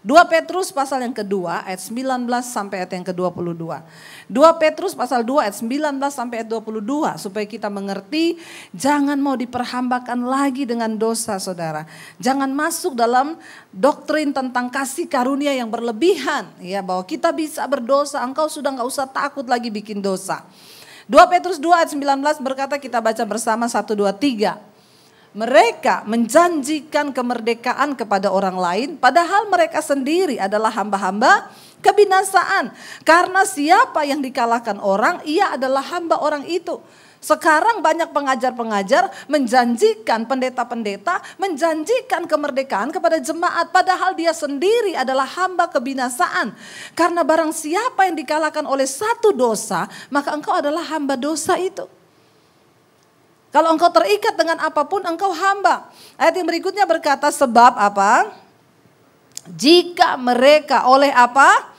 2 0.08 0.16
Petrus 0.32 0.72
pasal 0.72 1.04
yang 1.04 1.12
kedua 1.12 1.68
ayat 1.68 1.84
19 1.84 2.32
sampai 2.40 2.80
ayat 2.80 2.96
yang 2.96 3.04
ke-22. 3.12 3.60
2 3.60 4.40
Petrus 4.56 4.96
pasal 4.96 5.28
2 5.28 5.44
ayat 5.44 5.60
19 5.60 6.00
sampai 6.08 6.36
ayat 6.40 6.48
22 6.48 7.20
supaya 7.20 7.44
kita 7.44 7.68
mengerti 7.68 8.40
jangan 8.72 9.20
mau 9.20 9.36
diperhambakan 9.36 10.24
lagi 10.24 10.64
dengan 10.64 10.96
dosa 10.96 11.36
Saudara. 11.44 11.84
Jangan 12.24 12.48
masuk 12.56 12.96
dalam 12.96 13.36
doktrin 13.76 14.32
tentang 14.32 14.72
kasih 14.72 15.12
karunia 15.12 15.52
yang 15.52 15.68
berlebihan 15.68 16.56
ya 16.64 16.80
bahwa 16.80 17.04
kita 17.04 17.36
bisa 17.36 17.68
berdosa, 17.68 18.24
engkau 18.24 18.48
sudah 18.48 18.80
nggak 18.80 18.88
usah 18.88 19.12
takut 19.12 19.44
lagi 19.44 19.68
bikin 19.68 20.00
dosa. 20.00 20.48
2 21.12 21.20
Petrus 21.28 21.60
2 21.60 21.84
ayat 21.84 21.92
19 21.92 22.48
berkata 22.48 22.80
kita 22.80 23.04
baca 23.04 23.28
bersama 23.28 23.68
1 23.68 23.84
2 23.84 24.08
3 24.16 24.77
mereka 25.38 26.02
menjanjikan 26.10 27.14
kemerdekaan 27.14 27.94
kepada 27.94 28.34
orang 28.34 28.58
lain, 28.58 28.90
padahal 28.98 29.46
mereka 29.54 29.86
sendiri 29.86 30.42
adalah 30.42 30.74
hamba-hamba 30.74 31.54
kebinasaan. 31.86 32.74
Karena 33.06 33.46
siapa 33.46 34.02
yang 34.02 34.26
dikalahkan 34.26 34.82
orang, 34.82 35.22
ia 35.30 35.54
adalah 35.54 35.86
hamba 35.94 36.18
orang 36.26 36.42
itu. 36.50 36.82
Sekarang 37.22 37.86
banyak 37.86 38.14
pengajar-pengajar 38.14 39.30
menjanjikan 39.30 40.26
pendeta-pendeta, 40.26 41.22
menjanjikan 41.38 42.26
kemerdekaan 42.26 42.90
kepada 42.90 43.22
jemaat, 43.22 43.70
padahal 43.70 44.18
dia 44.18 44.34
sendiri 44.34 44.98
adalah 44.98 45.30
hamba 45.38 45.70
kebinasaan. 45.70 46.58
Karena 46.98 47.22
barang 47.22 47.54
siapa 47.54 48.10
yang 48.10 48.18
dikalahkan 48.18 48.66
oleh 48.66 48.90
satu 48.90 49.38
dosa, 49.38 49.86
maka 50.10 50.34
engkau 50.34 50.58
adalah 50.58 50.82
hamba 50.94 51.14
dosa 51.14 51.62
itu. 51.62 51.97
Kalau 53.58 53.74
engkau 53.74 53.90
terikat 53.90 54.38
dengan 54.38 54.62
apa 54.62 54.86
pun 54.86 55.02
engkau 55.02 55.34
hamba. 55.34 55.90
Ayat 56.14 56.38
yang 56.38 56.46
berikutnya 56.46 56.86
berkata 56.86 57.34
sebab 57.34 57.74
apa? 57.74 58.30
Jika 59.50 60.14
mereka 60.14 60.86
oleh 60.86 61.10
apa? 61.10 61.74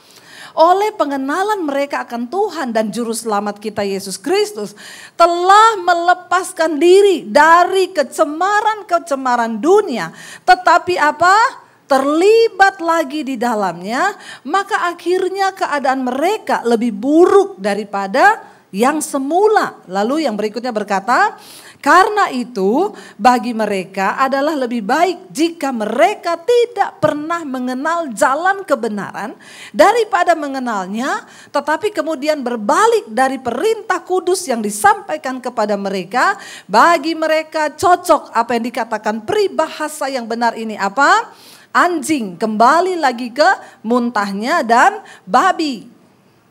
Oleh 0.59 0.91
pengenalan 0.91 1.63
mereka 1.63 2.03
akan 2.03 2.27
Tuhan 2.27 2.75
dan 2.75 2.91
juru 2.91 3.15
selamat 3.15 3.63
kita 3.63 3.87
Yesus 3.87 4.19
Kristus 4.19 4.75
telah 5.15 5.79
melepaskan 5.79 6.75
diri 6.75 7.23
dari 7.23 7.95
kecemaran-kecemaran 7.95 9.63
dunia. 9.63 10.11
Tetapi 10.43 10.99
apa? 10.99 11.63
terlibat 11.89 12.85
lagi 12.85 13.25
di 13.25 13.33
dalamnya, 13.33 14.13
maka 14.45 14.93
akhirnya 14.93 15.55
keadaan 15.57 16.05
mereka 16.05 16.61
lebih 16.61 16.93
buruk 16.93 17.57
daripada 17.57 18.45
yang 18.69 19.01
semula. 19.01 19.81
Lalu 19.89 20.25
yang 20.29 20.37
berikutnya 20.37 20.69
berkata, 20.69 21.37
karena 21.79 22.27
itu 22.27 22.91
bagi 23.15 23.55
mereka 23.55 24.19
adalah 24.19 24.51
lebih 24.51 24.83
baik 24.83 25.31
jika 25.31 25.71
mereka 25.71 26.35
tidak 26.35 26.99
pernah 26.99 27.47
mengenal 27.47 28.11
jalan 28.11 28.67
kebenaran 28.67 29.39
daripada 29.71 30.35
mengenalnya 30.35 31.23
tetapi 31.55 31.95
kemudian 31.95 32.43
berbalik 32.43 33.07
dari 33.07 33.39
perintah 33.39 34.03
kudus 34.03 34.43
yang 34.51 34.59
disampaikan 34.59 35.39
kepada 35.39 35.79
mereka. 35.79 36.35
Bagi 36.67 37.15
mereka 37.15 37.71
cocok 37.71 38.35
apa 38.35 38.59
yang 38.59 38.63
dikatakan 38.67 39.23
peribahasa 39.23 40.11
yang 40.11 40.27
benar 40.27 40.59
ini 40.59 40.75
apa? 40.75 41.31
Anjing 41.71 42.35
kembali 42.35 42.99
lagi 42.99 43.31
ke 43.31 43.47
muntahnya 43.87 44.67
dan 44.67 44.99
babi 45.23 45.87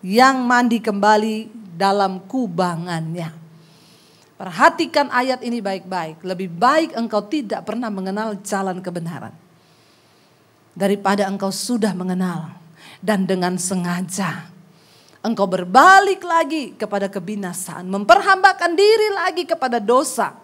yang 0.00 0.40
mandi 0.40 0.80
kembali 0.80 1.52
dalam 1.76 2.24
kubangannya. 2.24 3.47
Perhatikan 4.38 5.10
ayat 5.10 5.42
ini 5.42 5.58
baik-baik. 5.58 6.22
Lebih 6.22 6.46
baik 6.46 6.94
engkau 6.94 7.26
tidak 7.26 7.66
pernah 7.66 7.90
mengenal 7.90 8.38
jalan 8.46 8.78
kebenaran. 8.78 9.34
Daripada 10.78 11.26
engkau 11.26 11.50
sudah 11.50 11.90
mengenal. 11.90 12.54
Dan 13.02 13.26
dengan 13.26 13.58
sengaja. 13.58 14.46
Engkau 15.26 15.50
berbalik 15.50 16.22
lagi 16.22 16.78
kepada 16.78 17.10
kebinasaan. 17.10 17.90
Memperhambakan 17.90 18.78
diri 18.78 19.10
lagi 19.10 19.42
kepada 19.42 19.82
dosa. 19.82 20.38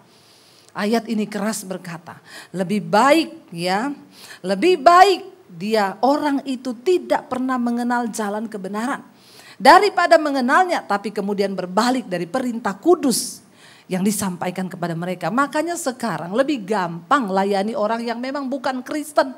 Ayat 0.75 1.07
ini 1.07 1.23
keras 1.23 1.63
berkata. 1.63 2.19
Lebih 2.51 2.83
baik 2.83 3.47
ya. 3.55 3.95
Lebih 4.43 4.75
baik 4.83 5.21
dia 5.55 5.95
orang 6.03 6.43
itu 6.43 6.75
tidak 6.83 7.31
pernah 7.31 7.55
mengenal 7.55 8.11
jalan 8.11 8.51
kebenaran 8.51 9.07
daripada 9.55 10.19
mengenalnya 10.19 10.83
tapi 10.83 11.15
kemudian 11.15 11.55
berbalik 11.55 12.11
dari 12.11 12.27
perintah 12.27 12.75
kudus 12.75 13.44
yang 13.85 14.01
disampaikan 14.01 14.65
kepada 14.65 14.97
mereka. 14.97 15.29
Makanya 15.29 15.77
sekarang 15.77 16.33
lebih 16.33 16.65
gampang 16.65 17.29
layani 17.29 17.77
orang 17.77 18.01
yang 18.01 18.17
memang 18.17 18.49
bukan 18.49 18.81
Kristen. 18.81 19.33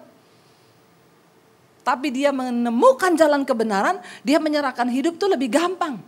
Tapi 1.84 2.12
dia 2.12 2.36
menemukan 2.36 3.16
jalan 3.16 3.48
kebenaran, 3.48 4.04
dia 4.24 4.44
menyerahkan 4.44 4.92
hidup 4.92 5.16
itu 5.16 5.28
lebih 5.28 5.56
gampang. 5.56 6.00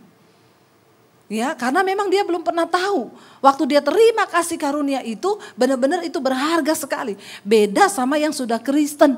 Ya, 1.30 1.54
karena 1.54 1.80
memang 1.86 2.10
dia 2.10 2.26
belum 2.26 2.42
pernah 2.42 2.66
tahu. 2.66 3.08
Waktu 3.38 3.62
dia 3.70 3.80
terima 3.80 4.26
kasih 4.26 4.58
karunia 4.58 5.00
itu, 5.06 5.38
benar-benar 5.54 6.02
itu 6.02 6.18
berharga 6.18 6.74
sekali. 6.74 7.14
Beda 7.46 7.86
sama 7.86 8.18
yang 8.18 8.34
sudah 8.34 8.58
Kristen. 8.58 9.14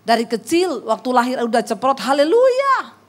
Dari 0.00 0.24
kecil, 0.24 0.88
waktu 0.88 1.08
lahir 1.12 1.36
udah 1.44 1.60
ceprot, 1.60 2.00
haleluya 2.02 3.00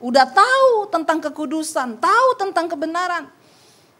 udah 0.00 0.26
tahu 0.32 0.88
tentang 0.88 1.20
kekudusan, 1.20 2.00
tahu 2.00 2.28
tentang 2.40 2.66
kebenaran. 2.66 3.28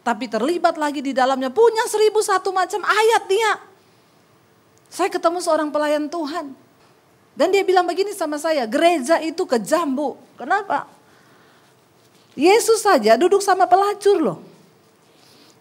Tapi 0.01 0.25
terlibat 0.25 0.81
lagi 0.81 0.99
di 1.05 1.13
dalamnya, 1.13 1.53
punya 1.53 1.85
seribu 1.85 2.25
satu 2.25 2.49
macam 2.49 2.81
ayat 2.81 3.23
dia. 3.29 3.51
Saya 4.89 5.13
ketemu 5.13 5.39
seorang 5.39 5.69
pelayan 5.69 6.09
Tuhan. 6.09 6.57
Dan 7.37 7.47
dia 7.53 7.63
bilang 7.63 7.87
begini 7.87 8.11
sama 8.11 8.35
saya, 8.41 8.65
gereja 8.67 9.21
itu 9.21 9.45
kejam 9.45 9.87
bu. 9.93 10.17
Kenapa? 10.35 10.89
Yesus 12.35 12.83
saja 12.83 13.15
duduk 13.15 13.39
sama 13.39 13.69
pelacur 13.69 14.17
loh. 14.19 14.39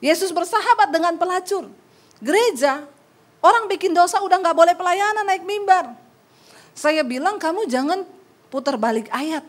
Yesus 0.01 0.33
bersahabat 0.33 0.89
dengan 0.89 1.15
pelacur. 1.21 1.69
Gereja, 2.25 2.85
orang 3.45 3.69
bikin 3.69 3.93
dosa 3.93 4.19
udah 4.25 4.41
gak 4.41 4.57
boleh 4.57 4.75
pelayanan 4.75 5.29
naik 5.29 5.45
mimbar. 5.45 5.93
Saya 6.73 7.05
bilang 7.05 7.37
kamu 7.37 7.69
jangan 7.69 8.09
putar 8.49 8.81
balik 8.81 9.13
ayat. 9.13 9.45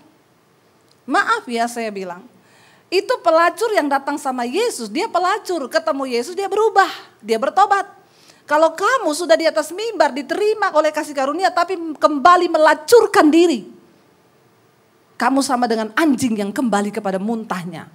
Maaf 1.08 1.48
ya 1.48 1.66
saya 1.72 1.90
bilang. 1.90 2.31
Itu 2.92 3.24
pelacur 3.24 3.72
yang 3.72 3.88
datang 3.88 4.20
sama 4.20 4.44
Yesus, 4.44 4.92
dia 4.92 5.08
pelacur, 5.08 5.72
ketemu 5.72 6.12
Yesus 6.12 6.36
dia 6.36 6.52
berubah, 6.52 6.92
dia 7.24 7.40
bertobat. 7.40 7.88
Kalau 8.44 8.76
kamu 8.76 9.16
sudah 9.16 9.40
di 9.40 9.48
atas 9.48 9.72
mimbar 9.72 10.12
diterima 10.12 10.76
oleh 10.76 10.92
kasih 10.92 11.16
karunia 11.16 11.48
tapi 11.56 11.80
kembali 11.96 12.52
melacurkan 12.52 13.32
diri. 13.32 13.64
Kamu 15.16 15.40
sama 15.40 15.72
dengan 15.72 15.96
anjing 15.96 16.36
yang 16.36 16.52
kembali 16.52 16.92
kepada 16.92 17.16
muntahnya. 17.16 17.88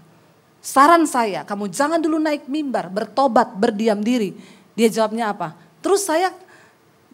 Saran 0.64 1.04
saya, 1.04 1.44
kamu 1.44 1.68
jangan 1.68 2.00
dulu 2.00 2.16
naik 2.16 2.48
mimbar, 2.48 2.88
bertobat, 2.88 3.52
berdiam 3.52 4.00
diri. 4.00 4.32
Dia 4.72 4.88
jawabnya 4.88 5.28
apa? 5.28 5.52
Terus 5.84 6.08
saya 6.08 6.32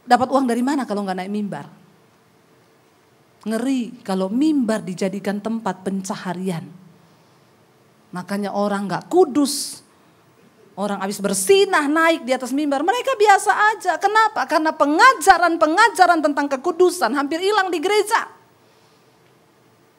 dapat 0.07 0.31
uang 0.31 0.47
dari 0.47 0.63
mana 0.63 0.87
kalau 0.87 1.03
nggak 1.03 1.19
naik 1.19 1.33
mimbar? 1.35 1.67
Ngeri 3.43 4.07
kalau 4.07 4.31
mimbar 4.31 4.87
dijadikan 4.87 5.43
tempat 5.43 5.83
pencaharian. 5.83 6.82
Makanya 8.13 8.53
orang 8.53 8.87
gak 8.87 9.09
kudus. 9.09 9.81
Orang 10.73 11.05
habis 11.05 11.21
bersinah 11.21 11.85
naik 11.85 12.25
di 12.25 12.33
atas 12.33 12.53
mimbar. 12.53 12.81
Mereka 12.81 13.13
biasa 13.17 13.53
aja. 13.77 13.93
Kenapa? 14.01 14.49
Karena 14.49 14.73
pengajaran-pengajaran 14.73 16.25
tentang 16.25 16.47
kekudusan 16.49 17.13
hampir 17.13 17.45
hilang 17.45 17.69
di 17.69 17.77
gereja. 17.77 18.25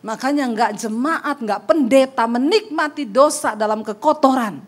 Makanya 0.04 0.50
nggak 0.50 0.72
jemaat, 0.84 1.38
nggak 1.40 1.64
pendeta 1.70 2.26
menikmati 2.26 3.06
dosa 3.06 3.54
dalam 3.54 3.86
kekotoran. 3.86 4.60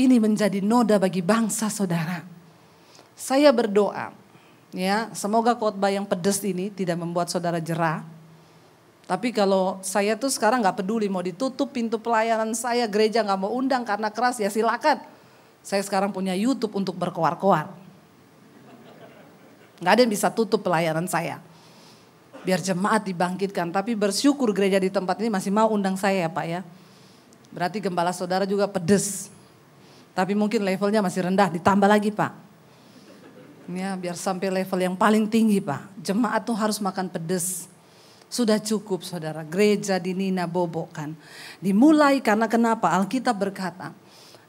Ini 0.00 0.16
menjadi 0.16 0.64
noda 0.64 0.96
bagi 0.96 1.20
bangsa 1.20 1.68
saudara. 1.68 2.24
Saya 3.14 3.52
berdoa 3.52 4.16
Ya, 4.70 5.10
semoga 5.18 5.58
khotbah 5.58 5.90
yang 5.90 6.06
pedes 6.06 6.38
ini 6.46 6.70
tidak 6.70 6.94
membuat 6.94 7.26
saudara 7.26 7.58
jerah. 7.58 8.06
Tapi 9.10 9.34
kalau 9.34 9.82
saya 9.82 10.14
tuh 10.14 10.30
sekarang 10.30 10.62
nggak 10.62 10.86
peduli 10.86 11.10
mau 11.10 11.18
ditutup 11.18 11.74
pintu 11.74 11.98
pelayanan 11.98 12.54
saya, 12.54 12.86
gereja 12.86 13.26
nggak 13.26 13.40
mau 13.42 13.50
undang 13.50 13.82
karena 13.82 14.06
keras 14.06 14.38
ya 14.38 14.46
silakan. 14.46 15.02
Saya 15.66 15.82
sekarang 15.82 16.14
punya 16.14 16.30
YouTube 16.38 16.78
untuk 16.78 16.94
berkoar-koar. 16.94 17.74
Nggak 19.82 19.92
ada 19.98 20.00
yang 20.06 20.12
bisa 20.14 20.30
tutup 20.30 20.62
pelayanan 20.62 21.10
saya. 21.10 21.42
biar 22.40 22.56
jemaat 22.56 23.04
dibangkitkan. 23.04 23.68
Tapi 23.68 23.92
bersyukur 23.92 24.48
gereja 24.56 24.80
di 24.80 24.88
tempat 24.88 25.20
ini 25.20 25.28
masih 25.28 25.52
mau 25.52 25.68
undang 25.68 25.92
saya 25.98 26.24
ya 26.24 26.30
Pak 26.32 26.46
ya. 26.48 26.60
Berarti 27.52 27.84
gembala 27.84 28.16
saudara 28.16 28.48
juga 28.48 28.64
pedes. 28.64 29.28
Tapi 30.16 30.32
mungkin 30.32 30.64
levelnya 30.64 31.04
masih 31.04 31.28
rendah, 31.28 31.52
ditambah 31.52 31.84
lagi 31.84 32.10
Pak. 32.10 32.32
Ya, 33.70 33.94
biar 33.94 34.18
sampai 34.18 34.50
level 34.50 34.80
yang 34.80 34.96
paling 34.98 35.30
tinggi 35.30 35.62
Pak. 35.62 36.00
Jemaat 36.00 36.42
tuh 36.48 36.56
harus 36.56 36.82
makan 36.82 37.06
pedes. 37.06 37.69
Sudah 38.30 38.62
cukup 38.62 39.02
saudara, 39.02 39.42
gereja 39.42 39.98
di 39.98 40.14
Nina 40.14 40.46
Bobo 40.46 40.86
kan. 40.94 41.18
Dimulai 41.58 42.22
karena 42.22 42.46
kenapa? 42.46 42.94
Alkitab 42.94 43.34
berkata, 43.34 43.90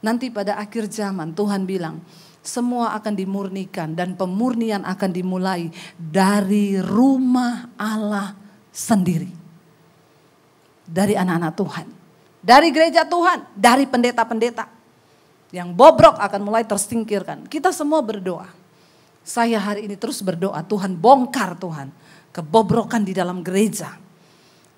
nanti 0.06 0.30
pada 0.30 0.62
akhir 0.62 0.86
zaman 0.94 1.34
Tuhan 1.34 1.66
bilang, 1.66 1.98
semua 2.46 2.94
akan 2.94 3.18
dimurnikan 3.18 3.98
dan 3.98 4.14
pemurnian 4.14 4.86
akan 4.86 5.10
dimulai 5.10 5.74
dari 5.98 6.78
rumah 6.78 7.74
Allah 7.74 8.38
sendiri. 8.70 9.34
Dari 10.86 11.18
anak-anak 11.18 11.54
Tuhan. 11.58 11.88
Dari 12.38 12.70
gereja 12.70 13.02
Tuhan, 13.02 13.50
dari 13.58 13.90
pendeta-pendeta. 13.90 14.70
Yang 15.50 15.74
bobrok 15.74 16.22
akan 16.22 16.42
mulai 16.46 16.70
tersingkirkan. 16.70 17.50
Kita 17.50 17.74
semua 17.74 18.06
berdoa. 18.06 18.46
Saya 19.26 19.58
hari 19.58 19.90
ini 19.90 19.98
terus 19.98 20.22
berdoa, 20.22 20.62
Tuhan 20.62 20.94
bongkar 20.94 21.58
Tuhan 21.58 21.90
kebobrokan 22.32 23.04
di 23.04 23.14
dalam 23.16 23.44
gereja. 23.44 23.96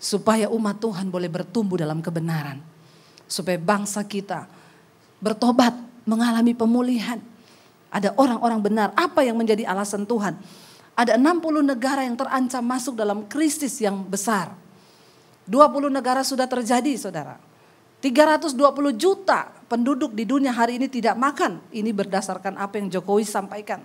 Supaya 0.04 0.52
umat 0.52 0.84
Tuhan 0.84 1.08
boleh 1.08 1.32
bertumbuh 1.32 1.80
dalam 1.80 2.04
kebenaran. 2.04 2.60
Supaya 3.24 3.56
bangsa 3.56 4.04
kita 4.04 4.46
bertobat, 5.24 5.72
mengalami 6.04 6.52
pemulihan. 6.52 7.24
Ada 7.88 8.12
orang-orang 8.20 8.60
benar. 8.60 8.88
Apa 9.00 9.24
yang 9.24 9.40
menjadi 9.40 9.64
alasan 9.64 10.04
Tuhan? 10.04 10.36
Ada 10.94 11.16
60 11.16 11.64
negara 11.64 12.04
yang 12.04 12.20
terancam 12.20 12.62
masuk 12.62 13.00
dalam 13.00 13.26
krisis 13.32 13.80
yang 13.80 14.04
besar. 14.04 14.52
20 15.48 15.88
negara 15.88 16.22
sudah 16.22 16.46
terjadi 16.46 16.94
saudara. 17.00 17.40
320 18.04 18.60
juta 19.00 19.48
penduduk 19.72 20.12
di 20.12 20.28
dunia 20.28 20.52
hari 20.52 20.76
ini 20.76 20.92
tidak 20.92 21.16
makan. 21.16 21.64
Ini 21.72 21.88
berdasarkan 21.96 22.60
apa 22.60 22.76
yang 22.76 22.92
Jokowi 22.92 23.24
sampaikan. 23.24 23.80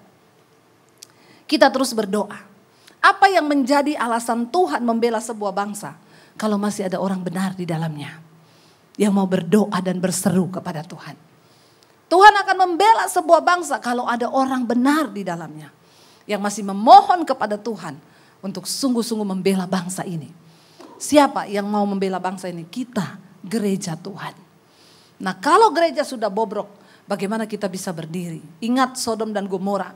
Kita 1.47 1.71
terus 1.71 1.95
berdoa. 1.95 2.58
Apa 2.99 3.31
yang 3.31 3.47
menjadi 3.47 3.95
alasan 3.95 4.51
Tuhan 4.51 4.83
membela 4.83 5.23
sebuah 5.23 5.55
bangsa? 5.55 5.95
Kalau 6.39 6.59
masih 6.59 6.87
ada 6.87 6.99
orang 6.99 7.23
benar 7.23 7.55
di 7.55 7.67
dalamnya. 7.67 8.19
Yang 8.99 9.13
mau 9.15 9.27
berdoa 9.31 9.79
dan 9.79 10.03
berseru 10.03 10.51
kepada 10.51 10.83
Tuhan. 10.83 11.15
Tuhan 12.09 12.35
akan 12.41 12.57
membela 12.57 13.05
sebuah 13.07 13.45
bangsa 13.45 13.79
kalau 13.79 14.09
ada 14.09 14.27
orang 14.27 14.67
benar 14.67 15.13
di 15.13 15.23
dalamnya. 15.23 15.71
Yang 16.27 16.41
masih 16.41 16.63
memohon 16.67 17.23
kepada 17.23 17.55
Tuhan 17.55 17.95
untuk 18.43 18.67
sungguh-sungguh 18.67 19.29
membela 19.29 19.69
bangsa 19.69 20.03
ini. 20.03 20.31
Siapa 20.99 21.47
yang 21.47 21.71
mau 21.71 21.87
membela 21.87 22.19
bangsa 22.19 22.51
ini? 22.51 22.67
Kita, 22.67 23.19
gereja 23.47 23.95
Tuhan. 23.95 24.35
Nah 25.23 25.35
kalau 25.39 25.71
gereja 25.71 26.03
sudah 26.03 26.27
bobrok, 26.27 26.67
bagaimana 27.07 27.47
kita 27.47 27.71
bisa 27.71 27.95
berdiri? 27.95 28.43
Ingat 28.63 28.99
Sodom 28.99 29.31
dan 29.31 29.47
Gomora 29.47 29.95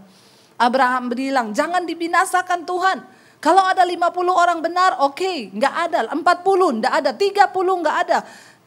Abraham 0.62 1.10
bilang, 1.10 1.50
jangan 1.50 1.82
dibinasakan 1.82 2.62
Tuhan. 2.62 3.02
Kalau 3.42 3.66
ada 3.66 3.82
50 3.82 4.14
orang 4.30 4.62
benar, 4.62 5.02
oke, 5.02 5.18
okay. 5.18 5.50
nggak 5.50 5.74
ada. 5.90 6.00
40, 6.14 6.78
nggak 6.78 6.94
ada. 7.02 7.10
30, 7.10 7.50
nggak 7.82 7.96
ada. 8.06 8.18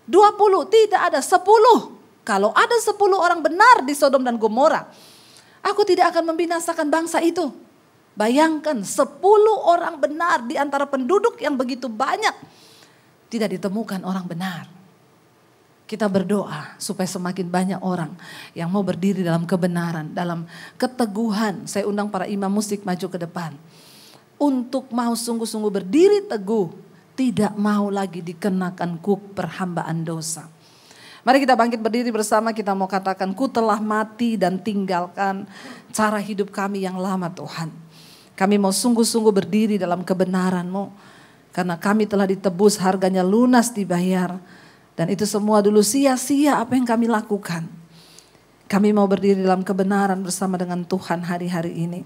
20, 0.04 0.76
tidak 0.76 1.02
ada. 1.08 1.20
10. 1.24 1.39
Kalau 2.28 2.52
ada 2.52 2.76
10 2.76 2.91
orang 3.16 3.39
benar 3.39 3.88
di 3.88 3.96
Sodom 3.96 4.28
dan 4.28 4.36
Gomora, 4.36 4.84
aku 5.64 5.88
tidak 5.88 6.12
akan 6.12 6.36
membinasakan 6.36 6.91
bangsa 6.91 7.24
itu. 7.24 7.48
Bayangkan 8.20 8.84
10 8.84 9.24
orang 9.64 9.96
benar 9.96 10.43
di 10.43 10.60
antara 10.60 10.84
penduduk 10.84 11.39
yang 11.39 11.56
begitu 11.56 11.88
banyak. 11.88 12.36
Tidak 13.32 13.48
ditemukan 13.56 14.04
orang 14.04 14.28
benar. 14.28 14.75
Kita 15.86 16.10
berdoa 16.10 16.74
supaya 16.82 17.06
semakin 17.06 17.46
banyak 17.46 17.80
orang 17.86 18.10
yang 18.58 18.74
mau 18.74 18.82
berdiri 18.82 19.22
dalam 19.22 19.46
kebenaran, 19.46 20.10
dalam 20.18 20.50
keteguhan. 20.82 21.70
Saya 21.70 21.86
undang 21.86 22.10
para 22.10 22.26
imam 22.26 22.50
musik 22.50 22.82
maju 22.82 23.06
ke 23.06 23.18
depan. 23.22 23.54
Untuk 24.42 24.90
mau 24.90 25.14
sungguh-sungguh 25.14 25.70
berdiri 25.70 26.26
teguh, 26.26 26.74
tidak 27.14 27.54
mau 27.54 27.94
lagi 27.94 28.26
dikenakan 28.26 28.98
kuk 28.98 29.38
perhambaan 29.38 30.02
dosa. 30.02 30.50
Mari 31.22 31.42
kita 31.42 31.54
bangkit 31.54 31.82
berdiri 31.82 32.10
bersama 32.10 32.50
kita 32.54 32.74
mau 32.74 32.90
katakan 32.90 33.34
ku 33.34 33.46
telah 33.50 33.78
mati 33.78 34.38
dan 34.38 34.62
tinggalkan 34.62 35.46
cara 35.94 36.18
hidup 36.18 36.50
kami 36.50 36.86
yang 36.86 36.98
lama 36.98 37.30
Tuhan. 37.30 37.70
Kami 38.34 38.58
mau 38.58 38.74
sungguh-sungguh 38.74 39.34
berdiri 39.34 39.76
dalam 39.78 40.02
kebenaranmu. 40.02 41.14
Karena 41.56 41.80
kami 41.80 42.04
telah 42.04 42.28
ditebus 42.28 42.76
harganya 42.84 43.24
lunas 43.24 43.72
dibayar 43.72 44.36
dan 44.96 45.12
itu 45.12 45.28
semua 45.28 45.60
dulu 45.60 45.84
sia-sia 45.84 46.64
apa 46.64 46.80
yang 46.80 46.88
kami 46.88 47.12
lakukan. 47.12 47.68
Kami 48.66 48.96
mau 48.96 49.06
berdiri 49.06 49.43
dalam 49.43 49.62
kebenaran 49.62 50.18
bersama 50.24 50.58
dengan 50.58 50.82
Tuhan 50.88 51.22
hari-hari 51.22 51.76
ini. 51.76 52.02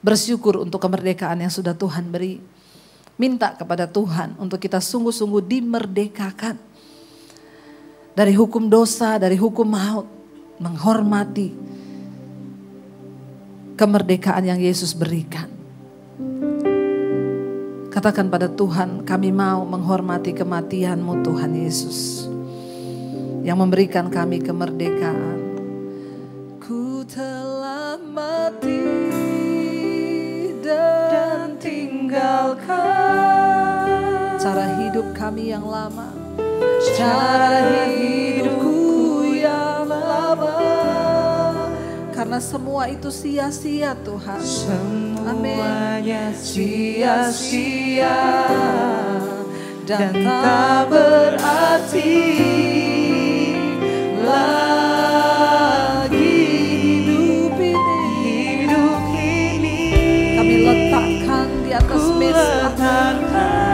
Bersyukur 0.00 0.62
untuk 0.62 0.80
kemerdekaan 0.80 1.42
yang 1.42 1.52
sudah 1.52 1.76
Tuhan 1.76 2.08
beri. 2.08 2.40
Minta 3.20 3.52
kepada 3.54 3.84
Tuhan 3.84 4.38
untuk 4.40 4.56
kita 4.56 4.80
sungguh-sungguh 4.80 5.42
dimerdekakan. 5.44 6.56
Dari 8.14 8.32
hukum 8.32 8.70
dosa, 8.70 9.18
dari 9.20 9.36
hukum 9.36 9.66
maut. 9.68 10.08
Menghormati 10.54 11.50
kemerdekaan 13.74 14.46
yang 14.46 14.62
Yesus 14.62 14.94
berikan. 14.94 15.53
Katakan 17.94 18.26
pada 18.26 18.50
Tuhan, 18.50 19.06
kami 19.06 19.30
mau 19.30 19.62
menghormati 19.62 20.34
kematian-Mu 20.34 21.22
Tuhan 21.22 21.54
Yesus. 21.54 22.26
Yang 23.46 23.58
memberikan 23.62 24.10
kami 24.10 24.42
kemerdekaan. 24.42 25.38
Ku 26.58 27.06
telah 27.06 27.94
mati 28.02 28.82
dan 30.58 31.54
tinggalkan 31.62 32.66
cara 34.42 34.74
hidup 34.82 35.14
kami 35.14 35.54
yang 35.54 35.62
lama. 35.62 36.10
Cara 36.98 37.62
hidupku 37.94 38.73
Karena 42.24 42.40
semua 42.40 42.88
itu 42.88 43.12
sia-sia 43.12 43.92
Tuhan. 44.00 44.40
Semuanya 44.40 46.32
sia-sia 46.32 48.16
dan 49.84 50.08
tak 50.24 50.88
berarti 50.88 52.16
lagi 54.24 55.28
hidup 56.80 57.60
ini. 57.60 58.00
Hidup 58.24 59.04
ini 59.12 59.76
Kami 60.40 60.54
letakkan 60.64 61.48
di 61.60 61.76
atas 61.76 62.08
mesbah 62.08 63.73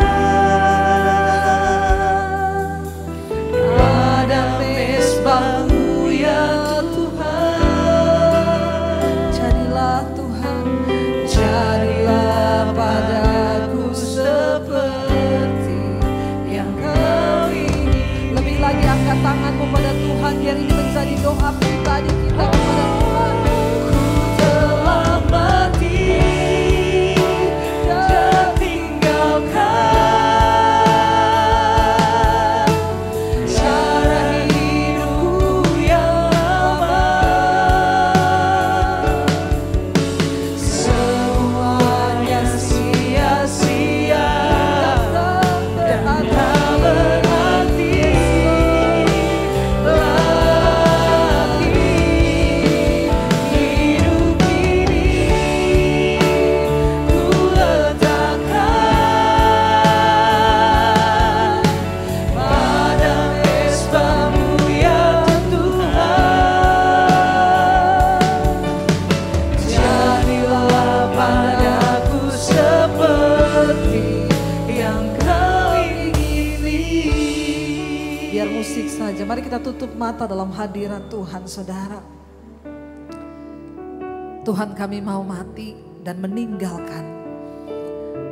kami 84.81 85.05
mau 85.05 85.21
mati 85.21 85.77
dan 86.01 86.17
meninggalkan 86.25 87.05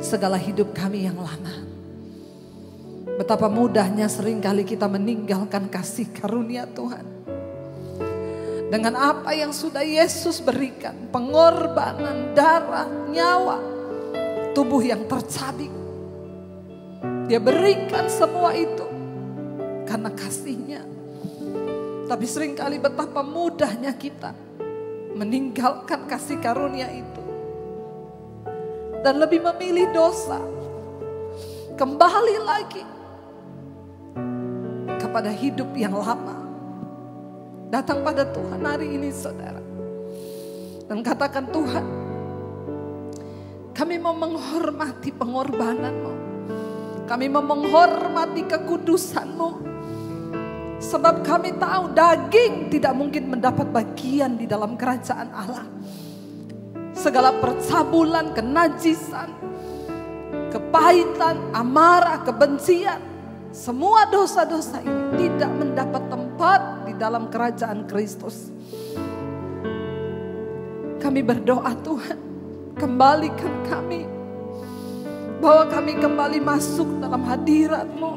segala 0.01 0.33
hidup 0.33 0.73
kami 0.73 1.05
yang 1.05 1.21
lama. 1.21 1.61
Betapa 3.21 3.45
mudahnya 3.45 4.09
sering 4.09 4.41
kali 4.41 4.65
kita 4.65 4.89
meninggalkan 4.89 5.69
kasih 5.69 6.09
karunia 6.09 6.65
Tuhan. 6.65 7.05
Dengan 8.73 8.97
apa 8.97 9.29
yang 9.37 9.53
sudah 9.53 9.85
Yesus 9.85 10.41
berikan, 10.41 10.97
pengorbanan 11.13 12.33
darah, 12.33 12.89
nyawa, 13.13 13.61
tubuh 14.57 14.81
yang 14.81 15.05
tercabik. 15.05 15.69
Dia 17.29 17.37
berikan 17.37 18.09
semua 18.09 18.57
itu 18.57 18.89
karena 19.85 20.09
kasihnya. 20.17 20.81
Tapi 22.09 22.25
sering 22.25 22.57
kali 22.57 22.81
betapa 22.81 23.21
mudahnya 23.21 23.93
kita 23.93 24.48
meninggalkan 25.13 26.05
kasih 26.05 26.37
karunia 26.37 26.89
itu. 26.91 27.23
Dan 28.99 29.17
lebih 29.17 29.41
memilih 29.41 29.89
dosa. 29.95 30.41
Kembali 31.79 32.37
lagi 32.43 32.83
kepada 34.99 35.31
hidup 35.31 35.71
yang 35.73 35.95
lama. 35.95 36.35
Datang 37.71 38.03
pada 38.03 38.27
Tuhan 38.27 38.59
hari 38.59 38.99
ini 38.99 39.09
saudara. 39.13 39.63
Dan 40.89 41.05
katakan 41.05 41.47
Tuhan, 41.53 41.85
kami 43.71 43.95
mau 44.01 44.11
menghormati 44.11 45.13
pengorbananmu. 45.15 46.13
Kami 47.07 47.25
mau 47.31 47.45
menghormati 47.45 48.43
kekudusanmu. 48.43 49.49
Sebab 50.79 51.27
kami 51.27 51.59
tahu 51.59 51.91
daging 51.91 52.71
tidak 52.71 52.95
mungkin 52.95 53.27
mendapat 53.27 53.67
bagian 53.67 54.39
di 54.39 54.47
dalam 54.47 54.79
kerajaan 54.79 55.27
Allah. 55.35 55.67
Segala 56.95 57.35
percabulan, 57.35 58.31
kenajisan, 58.31 59.35
kepahitan, 60.55 61.51
amarah, 61.51 62.23
kebencian. 62.23 62.99
Semua 63.51 64.07
dosa-dosa 64.07 64.79
ini 64.79 65.27
tidak 65.27 65.51
mendapat 65.51 66.03
tempat 66.07 66.61
di 66.87 66.93
dalam 66.95 67.27
kerajaan 67.27 67.83
Kristus. 67.83 68.47
Kami 70.99 71.19
berdoa 71.23 71.75
Tuhan, 71.83 72.19
kembalikan 72.79 73.53
kami. 73.67 74.07
Bahwa 75.43 75.67
kami 75.71 75.99
kembali 75.99 76.39
masuk 76.43 76.99
dalam 76.99 77.23
hadiratmu 77.23 78.11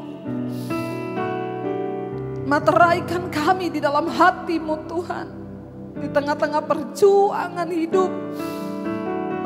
Materaikan 2.53 3.33
kami 3.33 3.73
di 3.73 3.81
dalam 3.81 4.13
hatimu 4.13 4.85
Tuhan. 4.85 5.27
Di 5.97 6.05
tengah-tengah 6.13 6.61
perjuangan 6.69 7.65
hidup. 7.73 8.13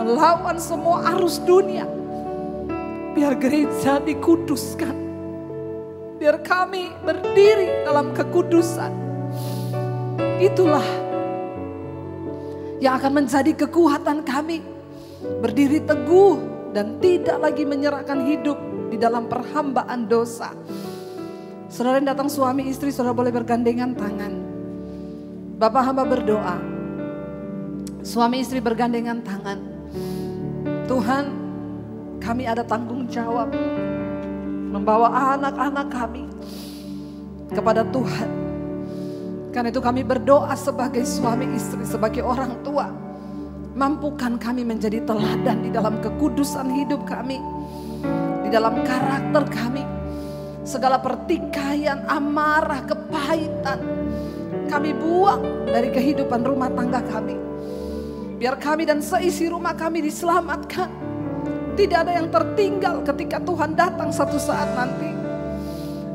Melawan 0.02 0.58
semua 0.58 1.14
arus 1.14 1.38
dunia. 1.38 1.86
Biar 3.14 3.38
gereja 3.38 4.02
dikuduskan. 4.02 4.90
Biar 6.18 6.42
kami 6.42 6.90
berdiri 7.06 7.86
dalam 7.86 8.10
kekudusan. 8.10 8.90
Itulah 10.42 10.86
yang 12.82 12.98
akan 12.98 13.22
menjadi 13.22 13.54
kekuatan 13.54 14.26
kami. 14.26 14.66
Berdiri 15.46 15.78
teguh 15.78 16.42
dan 16.74 16.98
tidak 16.98 17.38
lagi 17.38 17.62
menyerahkan 17.62 18.18
hidup 18.26 18.58
di 18.90 18.98
dalam 18.98 19.30
perhambaan 19.30 20.10
dosa. 20.10 20.50
Saudara 21.76 22.00
yang 22.00 22.08
datang 22.08 22.32
suami 22.32 22.72
istri, 22.72 22.88
saudara 22.88 23.12
boleh 23.12 23.28
bergandengan 23.28 23.92
tangan. 23.92 24.32
Bapak 25.60 25.82
hamba 25.84 26.08
berdoa. 26.08 26.56
Suami 28.00 28.40
istri 28.40 28.64
bergandengan 28.64 29.20
tangan. 29.20 29.60
Tuhan, 30.88 31.24
kami 32.16 32.48
ada 32.48 32.64
tanggung 32.64 33.04
jawab 33.12 33.52
membawa 34.72 35.36
anak-anak 35.36 35.92
kami 35.92 36.24
kepada 37.52 37.84
Tuhan. 37.92 38.30
Karena 39.52 39.68
itu 39.68 39.84
kami 39.84 40.00
berdoa 40.00 40.56
sebagai 40.56 41.04
suami 41.04 41.44
istri, 41.52 41.84
sebagai 41.84 42.24
orang 42.24 42.56
tua. 42.64 42.88
Mampukan 43.76 44.40
kami 44.40 44.64
menjadi 44.64 45.04
teladan 45.04 45.60
di 45.60 45.68
dalam 45.68 46.00
kekudusan 46.00 46.72
hidup 46.72 47.04
kami. 47.04 47.36
Di 48.40 48.48
dalam 48.48 48.80
karakter 48.80 49.44
kami 49.52 49.95
Segala 50.66 50.98
pertikaian, 50.98 52.02
amarah, 52.10 52.82
kepahitan. 52.82 53.78
Kami 54.66 54.90
buang 54.98 55.70
dari 55.70 55.94
kehidupan 55.94 56.42
rumah 56.42 56.66
tangga 56.74 56.98
kami. 57.06 57.38
Biar 58.36 58.58
kami 58.58 58.82
dan 58.82 58.98
seisi 58.98 59.46
rumah 59.46 59.78
kami 59.78 60.02
diselamatkan. 60.02 60.90
Tidak 61.78 61.98
ada 62.02 62.18
yang 62.18 62.34
tertinggal 62.34 63.06
ketika 63.06 63.38
Tuhan 63.38 63.78
datang 63.78 64.10
satu 64.10 64.42
saat 64.42 64.74
nanti. 64.74 65.14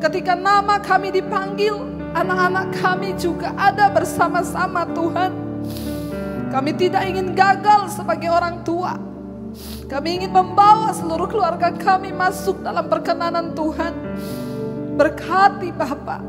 Ketika 0.04 0.36
nama 0.36 0.84
kami 0.84 1.16
dipanggil, 1.16 1.78
anak-anak 2.12 2.76
kami 2.76 3.16
juga 3.16 3.56
ada 3.56 3.88
bersama-sama 3.88 4.84
Tuhan. 4.92 5.32
Kami 6.52 6.72
tidak 6.76 7.08
ingin 7.08 7.32
gagal 7.32 7.96
sebagai 7.96 8.28
orang 8.28 8.68
tua. 8.68 9.00
Kami 9.88 10.24
ingin 10.24 10.32
membawa 10.32 10.92
seluruh 10.92 11.28
keluarga 11.28 11.72
kami 11.72 12.12
masuk 12.12 12.60
dalam 12.64 12.92
perkenanan 12.92 13.56
Tuhan. 13.56 13.94
Berkati 14.92 15.72
Bapa, 15.72 16.20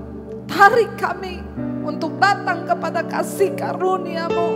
tarik 0.47 0.95
kami 0.97 1.43
untuk 1.83 2.15
datang 2.23 2.63
kepada 2.63 3.03
kasih 3.03 3.53
karuniamu 3.59 4.49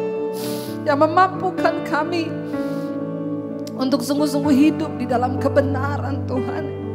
yang 0.87 1.03
memampukan 1.03 1.83
kami 1.83 2.31
untuk 3.77 4.01
sungguh-sungguh 4.07 4.55
hidup 4.55 4.93
di 4.97 5.05
dalam 5.11 5.37
kebenaran 5.43 6.23
Tuhan. 6.25 6.86